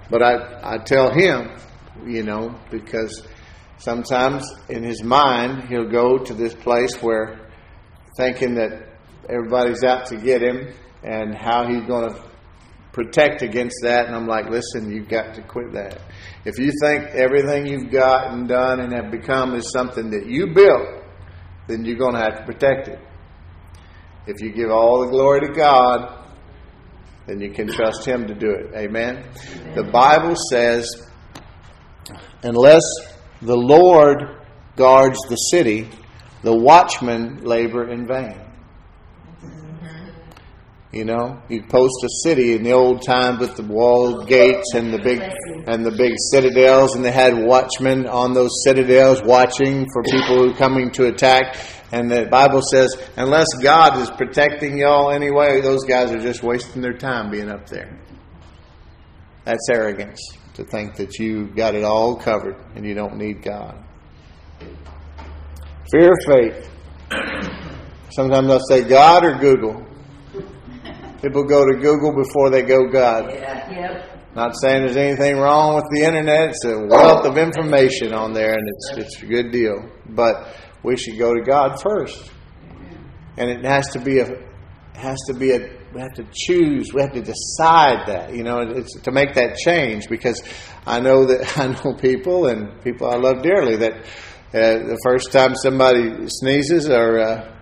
[0.09, 1.55] But I, I tell him,
[2.05, 3.27] you know, because
[3.77, 7.49] sometimes in his mind he'll go to this place where
[8.17, 8.89] thinking that
[9.29, 12.29] everybody's out to get him and how he's going to
[12.91, 14.07] protect against that.
[14.07, 16.01] And I'm like, listen, you've got to quit that.
[16.45, 20.47] If you think everything you've got and done and have become is something that you
[20.53, 21.03] built,
[21.67, 22.99] then you're going to have to protect it.
[24.27, 26.18] If you give all the glory to God,
[27.29, 28.73] then you can trust Him to do it.
[28.75, 29.23] Amen?
[29.23, 29.75] Amen.
[29.75, 30.89] The Bible says,
[32.41, 32.83] unless
[33.41, 34.37] the Lord
[34.75, 35.87] guards the city,
[36.41, 38.41] the watchmen labor in vain.
[39.43, 40.09] Mm-hmm.
[40.91, 44.91] You know, you post a city in the old times with the walled gates and
[44.91, 45.21] the big
[45.67, 50.53] and the big citadels, and they had watchmen on those citadels watching for people who
[50.55, 51.57] coming to attack.
[51.91, 56.81] And the Bible says, unless God is protecting y'all anyway, those guys are just wasting
[56.81, 57.99] their time being up there.
[59.45, 60.19] That's arrogance
[60.53, 63.83] to think that you got it all covered and you don't need God.
[65.91, 66.71] Fear of faith.
[68.11, 69.85] Sometimes I'll say God or Google.
[71.21, 73.31] People go to Google before they go God.
[73.31, 74.35] Yeah, yep.
[74.35, 76.51] Not saying there's anything wrong with the internet.
[76.51, 79.89] It's a wealth of information on there, and it's it's a good deal.
[80.07, 82.31] But we should go to God first,
[83.37, 84.27] and it has to be a
[84.95, 86.93] has to be a we have to choose.
[86.93, 90.41] We have to decide that you know it's to make that change because
[90.85, 95.31] I know that I know people and people I love dearly that uh, the first
[95.31, 97.55] time somebody sneezes or uh,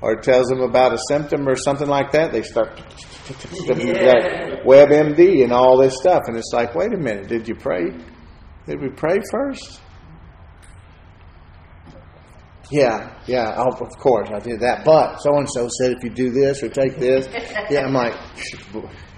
[0.00, 2.76] or tells them about a symptom or something like that, they start
[3.26, 7.90] that WebMD and all this stuff, and it's like, wait a minute, did you pray?
[8.66, 9.80] Did we pray first?
[12.70, 14.84] Yeah, yeah, oh, of course I did that.
[14.84, 17.28] But so and so said if you do this or take this,
[17.70, 18.14] yeah, I'm like,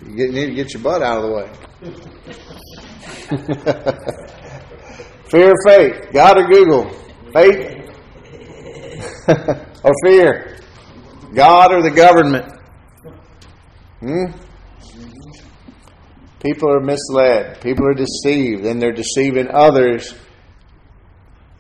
[0.07, 1.51] you need to get your butt out of the way.
[5.31, 6.13] fear or faith?
[6.13, 6.91] God or Google?
[7.33, 7.83] Faith
[9.85, 10.59] or fear?
[11.35, 12.53] God or the government?
[14.01, 14.33] Hmm?
[16.41, 17.61] People are misled.
[17.61, 20.15] People are deceived, and they're deceiving others.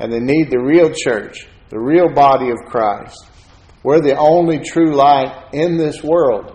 [0.00, 3.26] And they need the real church, the real body of Christ.
[3.82, 6.54] We're the only true light in this world.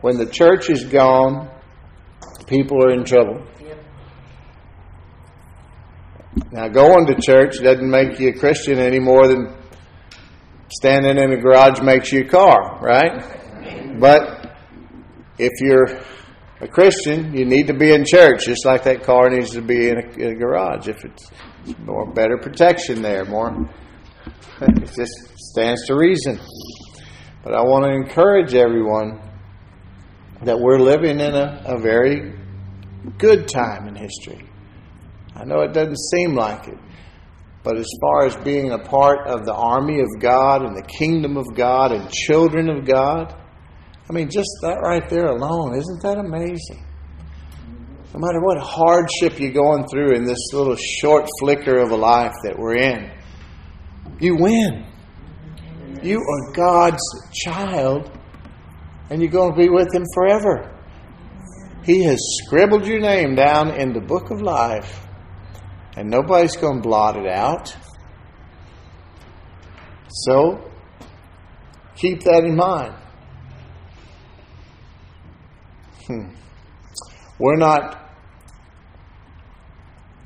[0.00, 1.50] When the church is gone,
[2.46, 3.44] people are in trouble.
[6.52, 9.56] Now, going to church doesn't make you a Christian any more than
[10.68, 13.98] standing in a garage makes you a car, right?
[13.98, 14.54] But
[15.36, 16.00] if you're
[16.60, 19.88] a Christian, you need to be in church, just like that car needs to be
[19.88, 20.86] in a, in a garage.
[20.86, 21.28] If it's
[21.80, 23.68] more better protection there, more
[24.60, 26.38] it just stands to reason.
[27.42, 29.20] But I want to encourage everyone
[30.42, 32.34] that we're living in a, a very
[33.18, 34.48] good time in history.
[35.34, 36.78] I know it doesn't seem like it,
[37.62, 41.36] but as far as being a part of the army of God and the kingdom
[41.36, 43.34] of God and children of God,
[44.08, 46.84] I mean, just that right there alone, isn't that amazing?
[48.14, 52.32] No matter what hardship you're going through in this little short flicker of a life
[52.44, 53.10] that we're in,
[54.20, 54.84] you win.
[56.02, 57.02] You are God's
[57.32, 58.10] child,
[59.10, 60.74] and you're going to be with Him forever.
[61.84, 65.06] He has scribbled your name down in the book of life,
[65.96, 67.74] and nobody's going to blot it out.
[70.08, 70.70] So,
[71.96, 72.94] keep that in mind.
[76.06, 76.34] Hmm.
[77.38, 78.10] We're not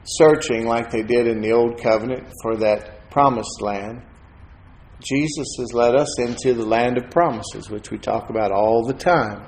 [0.04, 4.02] searching like they did in the Old Covenant for that promised land.
[5.00, 8.94] Jesus has led us into the land of promises, which we talk about all the
[8.94, 9.46] time.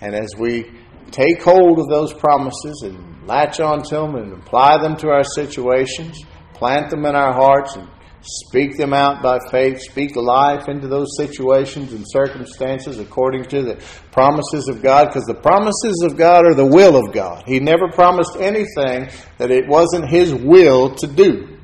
[0.00, 0.70] And as we
[1.10, 6.24] take hold of those promises and latch onto them and apply them to our situations,
[6.54, 7.88] plant them in our hearts, and
[8.22, 13.82] speak them out by faith, speak life into those situations and circumstances according to the
[14.10, 17.44] promises of God, because the promises of God are the will of God.
[17.46, 21.58] He never promised anything that it wasn't His will to do.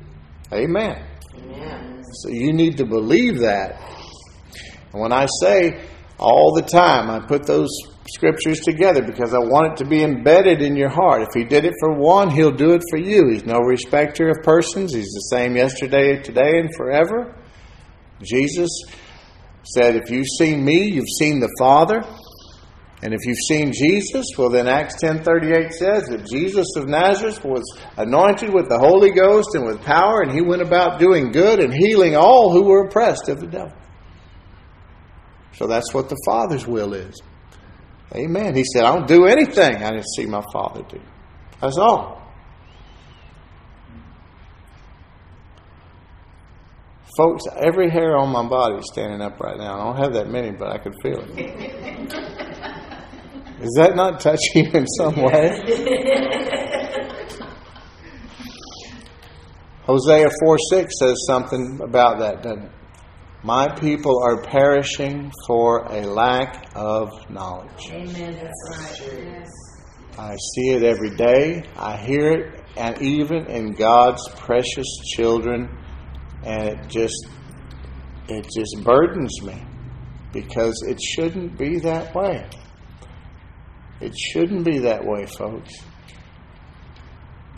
[0.53, 1.12] Amen.
[2.21, 3.81] So you need to believe that.
[4.91, 5.81] And when I say
[6.19, 7.69] all the time, I put those
[8.13, 11.21] scriptures together because I want it to be embedded in your heart.
[11.23, 13.29] If He did it for one, He'll do it for you.
[13.29, 17.35] He's no respecter of persons, He's the same yesterday, today, and forever.
[18.21, 18.69] Jesus
[19.63, 22.03] said, If you've seen me, you've seen the Father.
[23.03, 27.63] And if you've seen Jesus, well then Acts 10:38 says that Jesus of Nazareth was
[27.97, 31.73] anointed with the Holy Ghost and with power and he went about doing good and
[31.73, 33.73] healing all who were oppressed of the devil.
[35.51, 37.21] So that's what the Father's will is.
[38.15, 38.55] Amen.
[38.55, 41.01] He said, I don't do anything I didn't see my Father do.
[41.59, 42.21] That's all.
[47.17, 49.73] Folks, every hair on my body is standing up right now.
[49.73, 52.49] I don't have that many, but I can feel it.
[53.63, 55.49] Is that not touching in some way?
[59.83, 62.71] Hosea 4 6 says something about that, doesn't it?
[63.43, 67.89] My people are perishing for a lack of knowledge.
[67.91, 68.35] Amen.
[68.35, 69.01] That's right.
[69.13, 69.49] Yes.
[70.17, 71.63] I see it every day.
[71.75, 75.69] I hear it, and even in God's precious children,
[76.43, 77.27] and it just
[78.29, 79.61] it just burdens me
[80.31, 82.47] because it shouldn't be that way.
[84.03, 85.71] It shouldn't be that way, folks.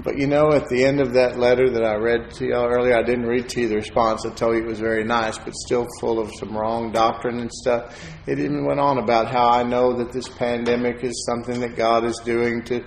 [0.03, 2.95] But you know, at the end of that letter that I read to y'all earlier,
[2.95, 4.23] I didn't read to you the response.
[4.27, 7.51] I told you it was very nice, but still full of some wrong doctrine and
[7.51, 7.99] stuff.
[8.27, 12.05] It even went on about how I know that this pandemic is something that God
[12.05, 12.83] is doing to,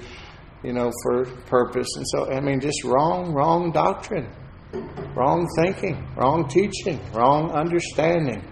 [0.63, 1.89] you know, for purpose.
[1.97, 4.31] And so, I mean, just wrong, wrong doctrine,
[5.17, 8.45] wrong thinking, wrong teaching, wrong understanding.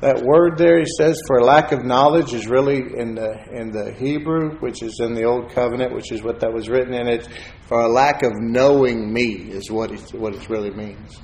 [0.00, 3.94] That word there, he says, for lack of knowledge, is really in the in the
[3.94, 7.26] Hebrew, which is in the Old Covenant, which is what that was written in it.
[7.66, 11.18] For a lack of knowing me is what it, what it really means.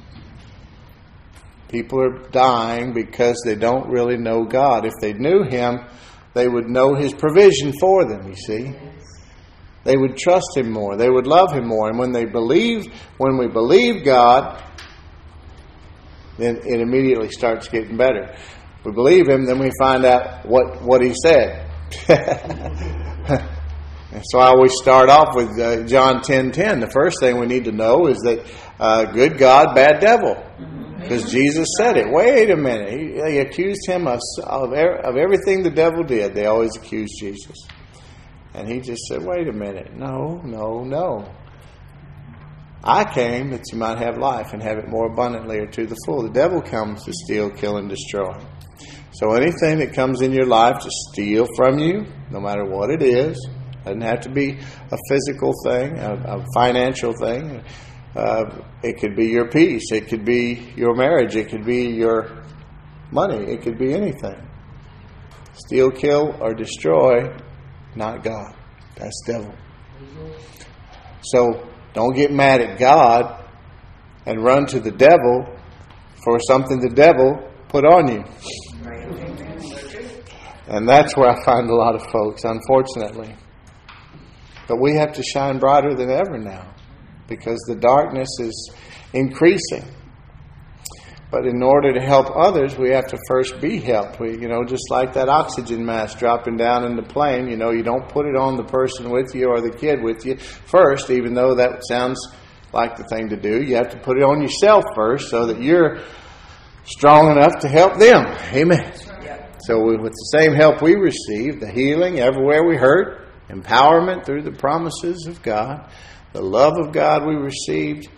[1.69, 4.87] People are dying because they don't really know God.
[4.87, 5.81] If they knew Him,
[6.33, 8.27] they would know His provision for them.
[8.27, 8.75] You see,
[9.85, 10.97] they would trust Him more.
[10.97, 11.91] They would love Him more.
[11.91, 12.87] And when they believe,
[13.19, 14.65] when we believe God,
[16.39, 18.35] then it immediately starts getting better
[18.85, 21.71] we believe him, then we find out what, what he said.
[24.25, 26.53] so I always start off with uh, John 10.10.
[26.53, 26.81] 10.
[26.81, 28.45] The first thing we need to know is that
[28.81, 30.37] uh, good God, bad devil.
[30.99, 32.07] Because Jesus said it.
[32.11, 32.93] Wait a minute.
[32.93, 36.35] He, they accused him of, of, of everything the devil did.
[36.35, 37.57] They always accused Jesus.
[38.55, 39.95] And he just said, wait a minute.
[39.95, 41.33] No, no, no.
[42.85, 45.97] I came that you might have life and have it more abundantly or to the
[46.05, 46.23] full.
[46.23, 48.33] The devil comes to steal, kill, and destroy.
[49.23, 53.03] So anything that comes in your life to steal from you, no matter what it
[53.03, 53.39] is,
[53.85, 54.59] doesn't have to be
[54.91, 57.63] a physical thing, a, a financial thing.
[58.17, 59.93] Uh, it could be your peace.
[59.93, 61.37] It could be your marriage.
[61.37, 62.43] It could be your
[63.13, 63.45] money.
[63.45, 64.45] It could be anything.
[65.55, 67.33] Steal, kill, or destroy,
[67.95, 68.57] not God.
[68.97, 69.55] That's devil.
[71.23, 73.41] So don't get mad at God
[74.27, 75.47] and run to the devil
[76.25, 78.25] for something the devil put on you.
[80.73, 83.37] And that's where I find a lot of folks, unfortunately.
[84.67, 86.75] But we have to shine brighter than ever now
[87.29, 88.75] because the darkness is
[89.13, 89.85] increasing.
[91.31, 94.19] But in order to help others, we have to first be helped.
[94.19, 97.71] We, you know, just like that oxygen mask dropping down in the plane, you know,
[97.71, 101.11] you don't put it on the person with you or the kid with you first,
[101.11, 102.19] even though that sounds
[102.73, 103.63] like the thing to do.
[103.63, 106.01] You have to put it on yourself first so that you're
[106.85, 108.25] strong enough to help them.
[108.55, 109.12] Amen.
[109.67, 114.53] So, with the same help we receive, the healing everywhere we hurt, empowerment through the
[114.53, 115.91] promises of God,
[116.33, 118.09] the love of God we received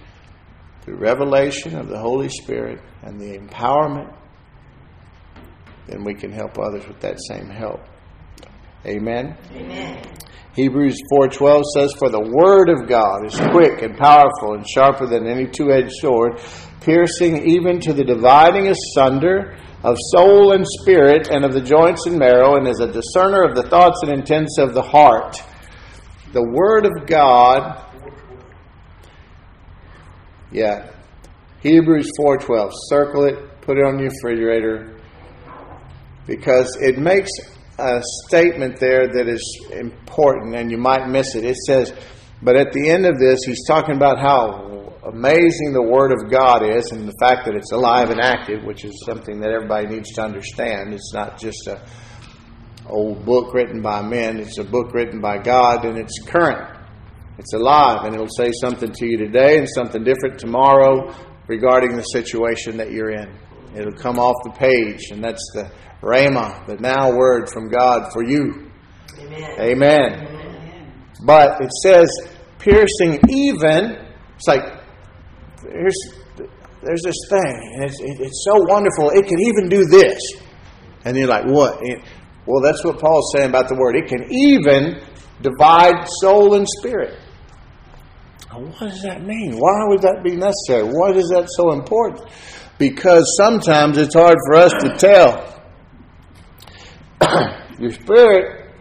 [0.82, 4.14] through revelation of the Holy Spirit, and the empowerment,
[5.86, 7.80] then we can help others with that same help.
[8.86, 9.36] Amen.
[9.52, 10.02] Amen.
[10.54, 15.26] Hebrews 4:12 says for the word of God is quick and powerful and sharper than
[15.26, 16.38] any two-edged sword
[16.80, 22.18] piercing even to the dividing asunder of soul and spirit and of the joints and
[22.18, 25.40] marrow, and is a discerner of the thoughts and intents of the heart.
[26.32, 27.84] The Word of God,
[30.50, 30.90] yeah,
[31.60, 32.70] Hebrews 4.12.
[32.88, 34.98] Circle it, put it on your refrigerator,
[36.26, 37.30] because it makes
[37.78, 41.44] a statement there that is important, and you might miss it.
[41.44, 41.92] It says,
[42.40, 44.73] but at the end of this, he's talking about how
[45.06, 48.84] amazing the Word of God is and the fact that it's alive and active, which
[48.84, 50.94] is something that everybody needs to understand.
[50.94, 51.84] It's not just a
[52.86, 56.78] old book written by men, it's a book written by God and it's current.
[57.38, 61.14] It's alive and it'll say something to you today and something different tomorrow
[61.46, 63.36] regarding the situation that you're in.
[63.74, 68.24] It'll come off the page, and that's the Rhema, the now word from God for
[68.24, 68.70] you.
[69.18, 69.60] Amen.
[69.60, 70.26] Amen.
[70.26, 71.04] Amen.
[71.24, 72.08] But it says,
[72.60, 73.98] piercing even,
[74.36, 74.83] it's like
[75.70, 75.96] here's
[76.84, 79.10] there's this thing, and it's, it, it's so wonderful.
[79.10, 80.20] It can even do this.
[81.04, 81.80] And you're like, what?
[82.46, 83.96] well, that's what Paul's saying about the word.
[83.96, 85.02] It can even
[85.40, 87.18] divide soul and spirit.
[88.50, 89.56] what does that mean?
[89.56, 90.84] Why would that be necessary?
[90.84, 92.28] Why is that so important?
[92.78, 95.62] Because sometimes it's hard for us to tell.
[97.78, 98.74] Your spirit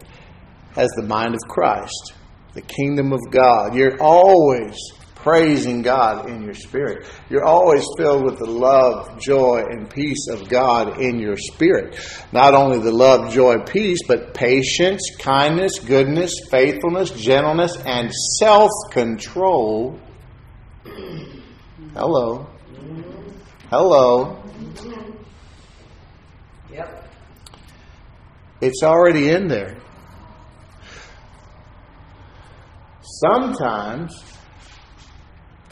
[0.75, 2.13] has the mind of Christ,
[2.53, 3.75] the kingdom of God.
[3.75, 4.75] You're always
[5.23, 7.07] praising God in your spirit.
[7.29, 11.97] You're always filled with the love, joy, and peace of God in your spirit.
[12.33, 19.97] Not only the love, joy, peace, but patience, kindness, goodness, faithfulness, gentleness, and self control.
[21.93, 22.47] Hello.
[23.69, 24.43] Hello.
[26.71, 27.09] Yep.
[28.61, 29.77] It's already in there.
[33.01, 34.32] Sometimes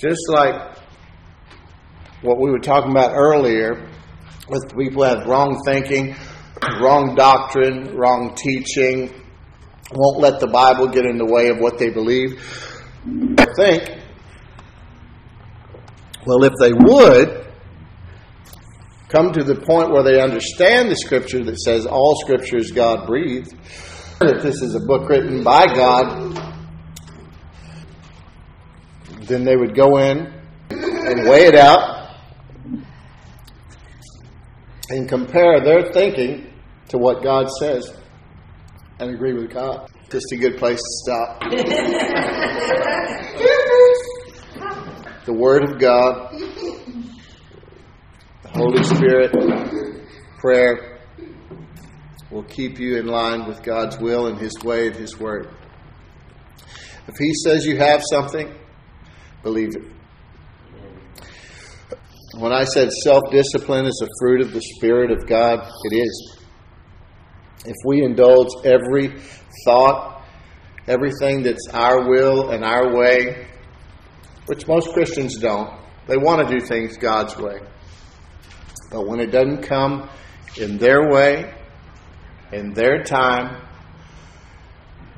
[0.01, 0.77] just like
[2.23, 3.87] what we were talking about earlier,
[4.49, 6.15] with people who have wrong thinking,
[6.81, 9.13] wrong doctrine, wrong teaching,
[9.93, 12.41] won't let the Bible get in the way of what they believe.
[13.55, 13.99] Think,
[16.25, 17.47] well, if they would
[19.09, 23.05] come to the point where they understand the scripture that says all scripture is God
[23.05, 23.53] breathed,
[24.19, 26.50] that this is a book written by God,
[29.31, 30.33] then they would go in
[30.69, 32.09] and weigh it out
[34.89, 36.53] and compare their thinking
[36.89, 37.93] to what God says
[38.99, 39.89] and agree with God.
[40.09, 41.39] Just a good place to stop.
[45.25, 46.33] the Word of God,
[48.43, 49.31] the Holy Spirit,
[50.39, 50.99] prayer
[52.29, 55.47] will keep you in line with God's will and His way and His Word.
[57.07, 58.53] If He says you have something,
[59.43, 59.83] believe it.
[62.37, 66.37] When I said self discipline is a fruit of the Spirit of God, it is.
[67.65, 69.13] If we indulge every
[69.65, 70.23] thought,
[70.87, 73.47] everything that's our will and our way,
[74.45, 75.71] which most Christians don't,
[76.07, 77.59] they want to do things God's way.
[78.91, 80.09] But when it doesn't come
[80.57, 81.53] in their way,
[82.51, 83.61] in their time,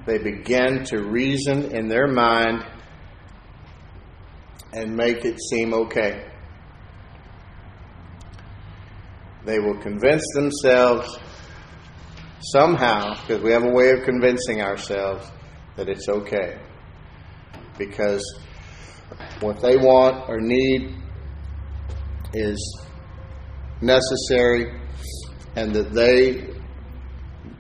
[0.05, 2.65] they begin to reason in their mind
[4.74, 6.26] and make it seem okay.
[9.45, 11.17] They will convince themselves
[12.39, 15.30] somehow, because we have a way of convincing ourselves
[15.76, 16.59] that it's okay.
[17.78, 18.24] Because
[19.39, 20.95] what they want or need
[22.34, 22.88] is
[23.82, 24.80] necessary
[25.55, 26.53] and that they're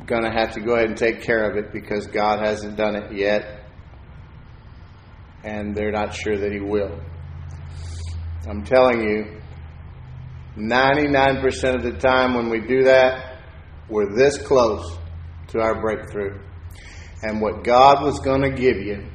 [0.05, 2.95] going to have to go ahead and take care of it because God hasn't done
[2.95, 3.62] it yet
[5.43, 6.99] and they're not sure that he will.
[8.47, 9.41] I'm telling you
[10.57, 13.33] 99% of the time when we do that
[13.89, 14.97] we're this close
[15.49, 16.39] to our breakthrough.
[17.21, 19.07] And what God was going to give you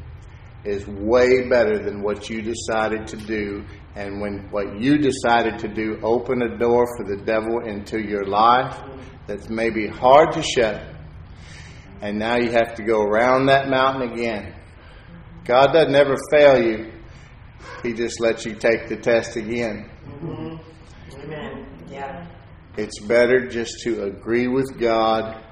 [0.64, 3.64] is way better than what you decided to do.
[3.94, 8.24] And when what you decided to do opened a door for the devil into your
[8.24, 8.80] life
[9.26, 10.82] that's maybe hard to shut.
[12.00, 14.54] And now you have to go around that mountain again.
[15.48, 16.92] God doesn't ever fail you.
[17.82, 19.90] He just lets you take the test again.
[20.06, 21.20] Mm-hmm.
[21.22, 21.66] Amen.
[21.88, 22.26] Yeah.
[22.76, 25.42] It's better just to agree with God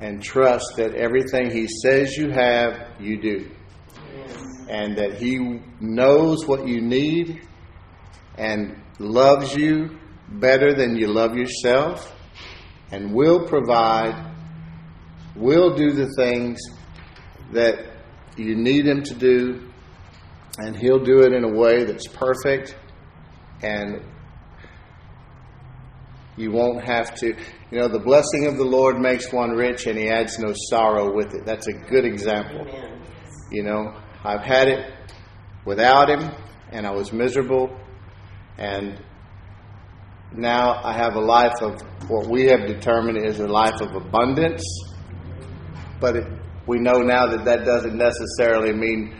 [0.00, 3.50] and trust that everything He says you have, you do.
[4.70, 7.46] And that He knows what you need
[8.38, 12.14] and loves you better than you love yourself
[12.90, 14.32] and will provide,
[15.34, 16.58] will do the things
[17.52, 17.95] that
[18.36, 19.68] you need Him to do,
[20.58, 22.76] and He'll do it in a way that's perfect
[23.62, 24.02] and
[26.36, 27.28] you won't have to.
[27.70, 31.14] You know, the blessing of the Lord makes one rich and he adds no sorrow
[31.14, 31.46] with it.
[31.46, 32.60] That's a good example.
[32.60, 33.02] Amen.
[33.50, 34.92] You know, I've had it
[35.64, 36.30] without him
[36.70, 37.74] and I was miserable.
[38.58, 39.00] And
[40.32, 44.62] now I have a life of what we have determined is a life of abundance.
[46.00, 46.26] But it,
[46.66, 49.16] we know now that that doesn't necessarily mean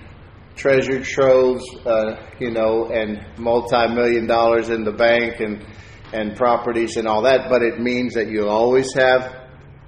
[0.57, 5.65] treasure troves, uh, you know, and multi million dollars in the bank and
[6.13, 9.35] and properties and all that, but it means that you'll always have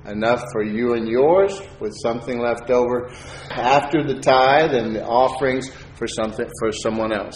[0.07, 3.09] enough for you and yours with something left over
[3.51, 7.35] after the tithe and the offerings for something for someone else.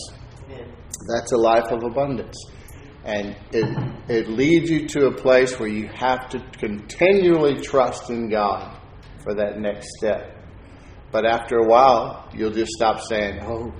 [1.15, 2.37] That's a life of abundance.
[3.05, 8.29] And it, it leads you to a place where you have to continually trust in
[8.29, 8.79] God
[9.23, 10.37] for that next step.
[11.11, 13.73] But after a while, you'll just stop saying, Oh,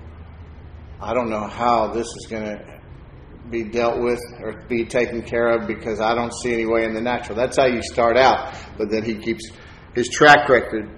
[1.01, 2.81] I don't know how this is going to
[3.51, 6.95] be dealt with or be taken care of because I don't see any way in
[6.95, 7.37] the natural.
[7.37, 8.57] That's how you start out.
[8.79, 9.51] But then he keeps
[9.95, 10.91] his track record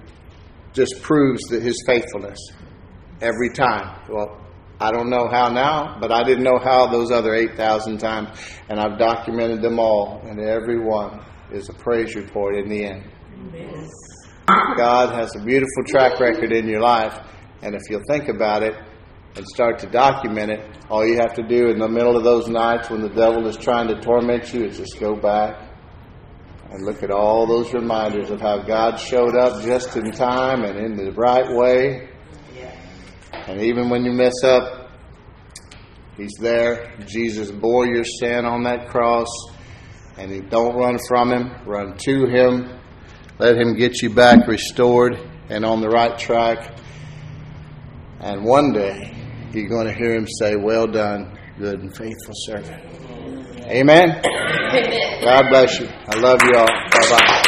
[0.73, 2.39] just proves that his faithfulness
[3.21, 4.01] every time.
[4.09, 4.41] Well,
[4.81, 8.37] I don't know how now, but I didn't know how those other 8,000 times.
[8.69, 13.05] And I've documented them all, and every one is a praise report in the end.
[14.47, 17.19] God has a beautiful track record in your life,
[17.63, 18.75] and if you'll think about it,
[19.37, 22.49] and start to document it, all you have to do in the middle of those
[22.49, 25.71] nights when the devil is trying to torment you is just go back
[26.71, 30.79] and look at all those reminders of how God showed up just in time and
[30.79, 32.11] in the right way.
[33.33, 34.91] And even when you mess up,
[36.17, 36.97] He's there.
[37.07, 39.29] Jesus bore your sin on that cross.
[40.17, 42.81] And you don't run from Him, run to Him.
[43.39, 45.19] Let Him get you back restored
[45.49, 46.79] and on the right track.
[48.21, 49.15] And one day,
[49.53, 52.83] you're going to hear him say, Well done, good and faithful servant.
[53.67, 54.21] Amen.
[55.23, 55.89] God bless you.
[55.89, 56.67] I love you all.
[56.67, 57.45] Bye bye.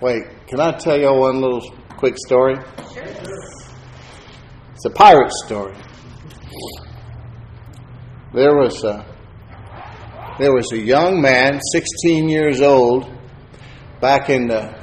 [0.00, 1.62] Wait, can I tell you one little
[1.96, 2.56] quick story?
[2.92, 3.04] Sure.
[4.74, 5.74] It's a pirate story.
[8.34, 9.06] There was a
[10.38, 13.10] there was a young man, 16 years old,
[14.00, 14.78] back in the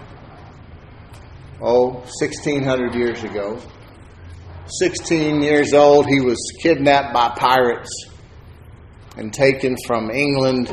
[1.62, 3.60] oh 1600 years ago.
[4.80, 8.08] 16 years old, he was kidnapped by pirates
[9.18, 10.70] and taken from England,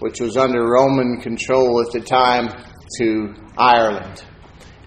[0.00, 2.50] which was under Roman control at the time,
[2.98, 4.24] to Ireland.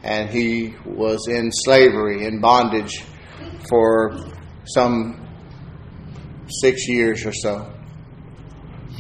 [0.04, 3.04] And he was in slavery, in bondage
[3.70, 4.18] for
[4.66, 5.28] some
[6.48, 7.71] six years or so.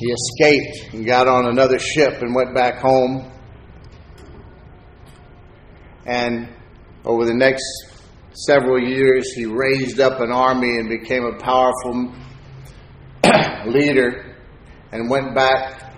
[0.01, 3.31] He escaped and got on another ship and went back home.
[6.07, 6.49] And
[7.05, 7.63] over the next
[8.33, 12.15] several years, he raised up an army and became a powerful
[13.67, 14.37] leader
[14.91, 15.93] and went back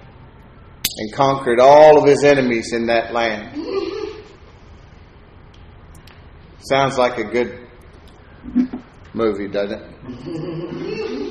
[0.98, 3.58] and conquered all of his enemies in that land.
[6.60, 7.70] Sounds like a good
[9.14, 11.20] movie, doesn't it?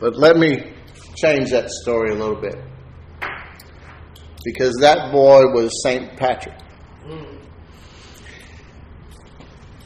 [0.00, 0.72] But let me
[1.16, 2.56] change that story a little bit.
[4.44, 6.16] Because that boy was St.
[6.16, 6.58] Patrick.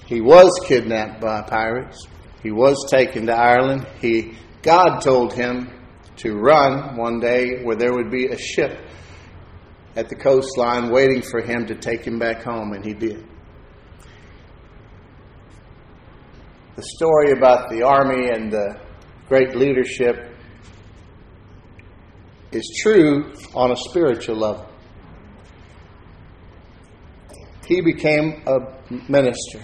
[0.07, 2.07] He was kidnapped by pirates.
[2.43, 3.87] He was taken to Ireland.
[4.01, 5.71] He God told him
[6.17, 8.79] to run one day where there would be a ship
[9.95, 13.25] at the coastline waiting for him to take him back home, and he did.
[16.77, 18.81] The story about the army and the
[19.29, 20.35] great leadership
[22.51, 24.66] is true on a spiritual level.
[27.66, 29.62] He became a minister,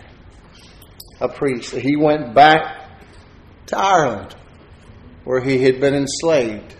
[1.18, 1.74] a priest.
[1.74, 2.90] He went back
[3.68, 4.36] to Ireland,
[5.24, 6.76] where he had been enslaved,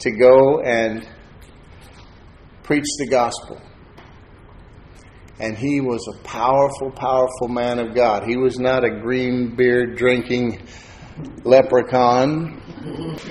[0.00, 1.08] to go and
[2.62, 3.58] preach the gospel.
[5.38, 8.28] And he was a powerful, powerful man of God.
[8.28, 10.60] He was not a green beer drinking
[11.44, 12.60] leprechaun.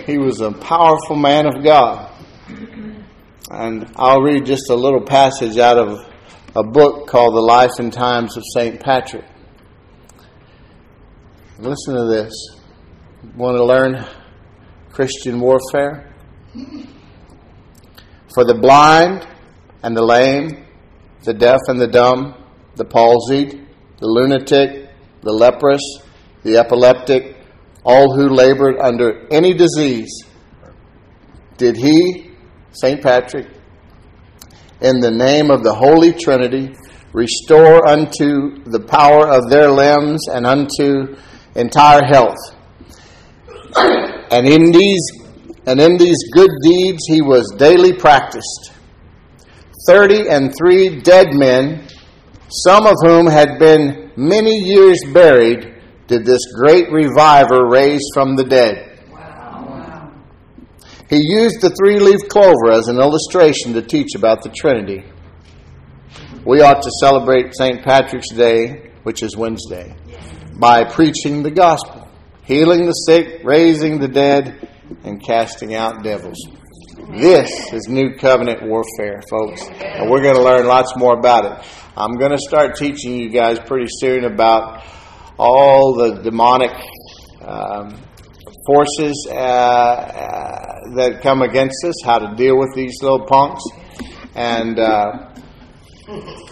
[0.05, 2.11] He was a powerful man of God.
[3.51, 6.07] And I'll read just a little passage out of
[6.55, 8.79] a book called The Life and Times of St.
[8.79, 9.25] Patrick.
[11.57, 12.33] Listen to this.
[13.35, 14.05] Want to learn
[14.91, 16.13] Christian warfare?
[18.33, 19.27] For the blind
[19.83, 20.65] and the lame,
[21.23, 22.35] the deaf and the dumb,
[22.75, 23.65] the palsied,
[23.99, 24.89] the lunatic,
[25.21, 25.81] the leprous,
[26.43, 27.35] the epileptic,
[27.89, 30.11] all who labored under any disease,
[31.57, 32.29] did he,
[32.71, 33.01] St.
[33.01, 33.47] Patrick,
[34.79, 36.75] in the name of the Holy Trinity,
[37.13, 41.17] restore unto the power of their limbs and unto
[41.55, 42.37] entire health.
[44.31, 45.05] And in these
[45.65, 48.71] and in these good deeds he was daily practiced.
[49.87, 51.87] Thirty and three dead men,
[52.47, 55.78] some of whom had been many years buried,
[56.09, 58.99] did this great reviver raise from the dead.
[59.11, 60.11] Wow.
[61.07, 65.05] He used the three leaf clover as an illustration to teach about the Trinity.
[66.43, 67.83] We ought to celebrate St.
[67.83, 69.95] Patrick's Day, which is Wednesday,
[70.57, 72.09] by preaching the gospel,
[72.43, 74.67] healing the sick, raising the dead,
[75.03, 76.39] and casting out devils.
[77.11, 81.67] This is New Covenant warfare, folks, and we're going to learn lots more about it.
[81.95, 84.83] I'm going to start teaching you guys pretty soon about
[85.39, 86.71] all the demonic
[87.41, 87.97] um,
[88.67, 93.63] forces uh, uh, that come against us, how to deal with these little punks.
[94.35, 95.33] And uh,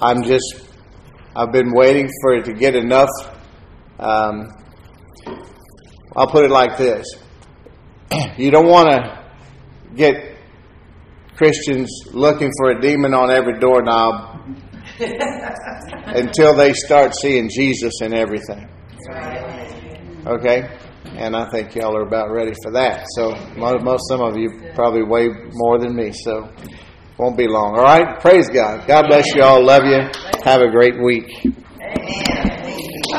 [0.02, 0.62] I'm just,
[1.36, 3.10] I've been waiting for it to get enough.
[4.00, 4.48] Um,
[6.16, 7.06] I'll put it like this
[8.38, 9.24] you don't want to
[9.96, 10.16] get
[11.36, 14.58] Christians looking for a demon on every doorknob
[15.00, 18.68] until they start seeing Jesus in everything.
[20.28, 20.70] Okay?
[21.18, 23.06] And I think y'all are about ready for that.
[23.16, 26.52] So, most, some of you probably way more than me, so
[27.18, 27.76] won't be long.
[27.78, 28.20] All right?
[28.20, 28.88] Praise God.
[28.88, 29.64] God bless you all.
[29.64, 30.00] Love you.
[30.44, 31.32] Have a great week.
[31.82, 32.44] Amen.